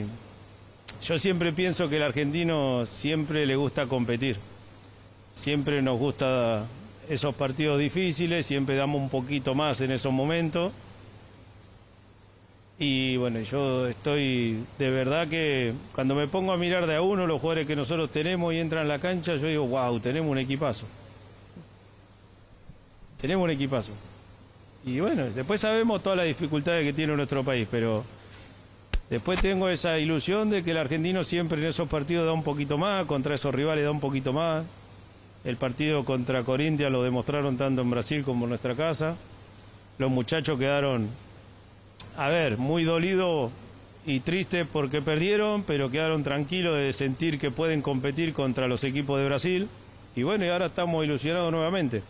yo 1.02 1.18
siempre 1.18 1.52
pienso 1.52 1.88
que 1.88 1.96
el 1.96 2.02
argentino 2.02 2.86
siempre 2.86 3.46
le 3.46 3.56
gusta 3.56 3.86
competir. 3.86 4.36
Siempre 5.34 5.82
nos 5.82 5.98
gusta 5.98 6.66
esos 7.10 7.34
partidos 7.34 7.78
difíciles, 7.78 8.46
siempre 8.46 8.76
damos 8.76 9.02
un 9.02 9.10
poquito 9.10 9.54
más 9.54 9.80
en 9.80 9.90
esos 9.90 10.12
momentos. 10.12 10.72
Y 12.78 13.16
bueno, 13.16 13.40
yo 13.40 13.88
estoy 13.88 14.64
de 14.78 14.90
verdad 14.90 15.28
que 15.28 15.74
cuando 15.94 16.14
me 16.14 16.28
pongo 16.28 16.52
a 16.52 16.56
mirar 16.56 16.86
de 16.86 16.94
a 16.94 17.02
uno 17.02 17.26
los 17.26 17.40
jugadores 17.40 17.66
que 17.66 17.76
nosotros 17.76 18.10
tenemos 18.10 18.54
y 18.54 18.58
entran 18.58 18.86
a 18.86 18.88
la 18.88 19.00
cancha, 19.00 19.34
yo 19.34 19.48
digo, 19.48 19.66
wow, 19.66 19.98
tenemos 19.98 20.30
un 20.30 20.38
equipazo. 20.38 20.86
Tenemos 23.20 23.44
un 23.44 23.50
equipazo. 23.50 23.92
Y 24.86 25.00
bueno, 25.00 25.24
después 25.26 25.60
sabemos 25.60 26.02
todas 26.02 26.16
las 26.16 26.26
dificultades 26.26 26.86
que 26.86 26.92
tiene 26.92 27.14
nuestro 27.16 27.44
país, 27.44 27.68
pero 27.70 28.04
Después 29.10 29.42
tengo 29.42 29.68
esa 29.68 29.98
ilusión 29.98 30.50
de 30.50 30.62
que 30.62 30.70
el 30.70 30.76
argentino 30.76 31.24
siempre 31.24 31.60
en 31.60 31.66
esos 31.66 31.88
partidos 31.88 32.26
da 32.26 32.32
un 32.32 32.44
poquito 32.44 32.78
más, 32.78 33.06
contra 33.06 33.34
esos 33.34 33.52
rivales 33.52 33.82
da 33.82 33.90
un 33.90 33.98
poquito 33.98 34.32
más. 34.32 34.64
El 35.44 35.56
partido 35.56 36.04
contra 36.04 36.42
Corinthians 36.42 36.92
lo 36.92 37.02
demostraron 37.02 37.56
tanto 37.56 37.80
en 37.80 37.90
Brasil 37.90 38.24
como 38.24 38.44
en 38.44 38.50
nuestra 38.50 38.74
casa. 38.74 39.16
Los 39.98 40.10
muchachos 40.10 40.58
quedaron, 40.58 41.08
a 42.16 42.28
ver, 42.28 42.58
muy 42.58 42.84
dolidos 42.84 43.50
y 44.04 44.20
tristes 44.20 44.66
porque 44.70 45.00
perdieron, 45.00 45.62
pero 45.62 45.90
quedaron 45.90 46.22
tranquilos 46.22 46.76
de 46.76 46.92
sentir 46.92 47.38
que 47.38 47.50
pueden 47.50 47.80
competir 47.80 48.34
contra 48.34 48.68
los 48.68 48.84
equipos 48.84 49.18
de 49.18 49.26
Brasil. 49.26 49.68
Y 50.14 50.22
bueno, 50.24 50.44
y 50.44 50.48
ahora 50.48 50.66
estamos 50.66 51.04
ilusionados 51.04 51.52
nuevamente. 51.52 52.02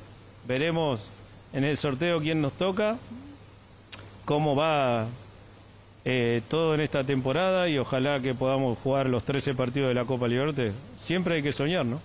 Veremos 0.49 1.13
en 1.53 1.65
el 1.65 1.77
sorteo 1.77 2.21
quién 2.21 2.41
nos 2.41 2.53
toca, 2.55 2.97
cómo 4.25 4.57
va 4.57 5.07
eh, 6.05 6.43
todo 6.49 6.75
en 6.75 6.81
esta 6.81 7.05
temporada 7.05 7.69
y 7.69 7.79
ojalá 7.79 8.21
que 8.21 8.35
podamos 8.35 8.79
jugar 8.79 9.07
los 9.09 9.23
13 9.23 9.55
partidos 9.55 9.89
de 9.89 9.95
la 9.95 10.05
Copa 10.05 10.27
Libertadores. 10.27 10.75
Siempre 10.99 11.37
hay 11.37 11.43
que 11.43 11.53
soñar, 11.53 11.87
¿no? 11.87 12.01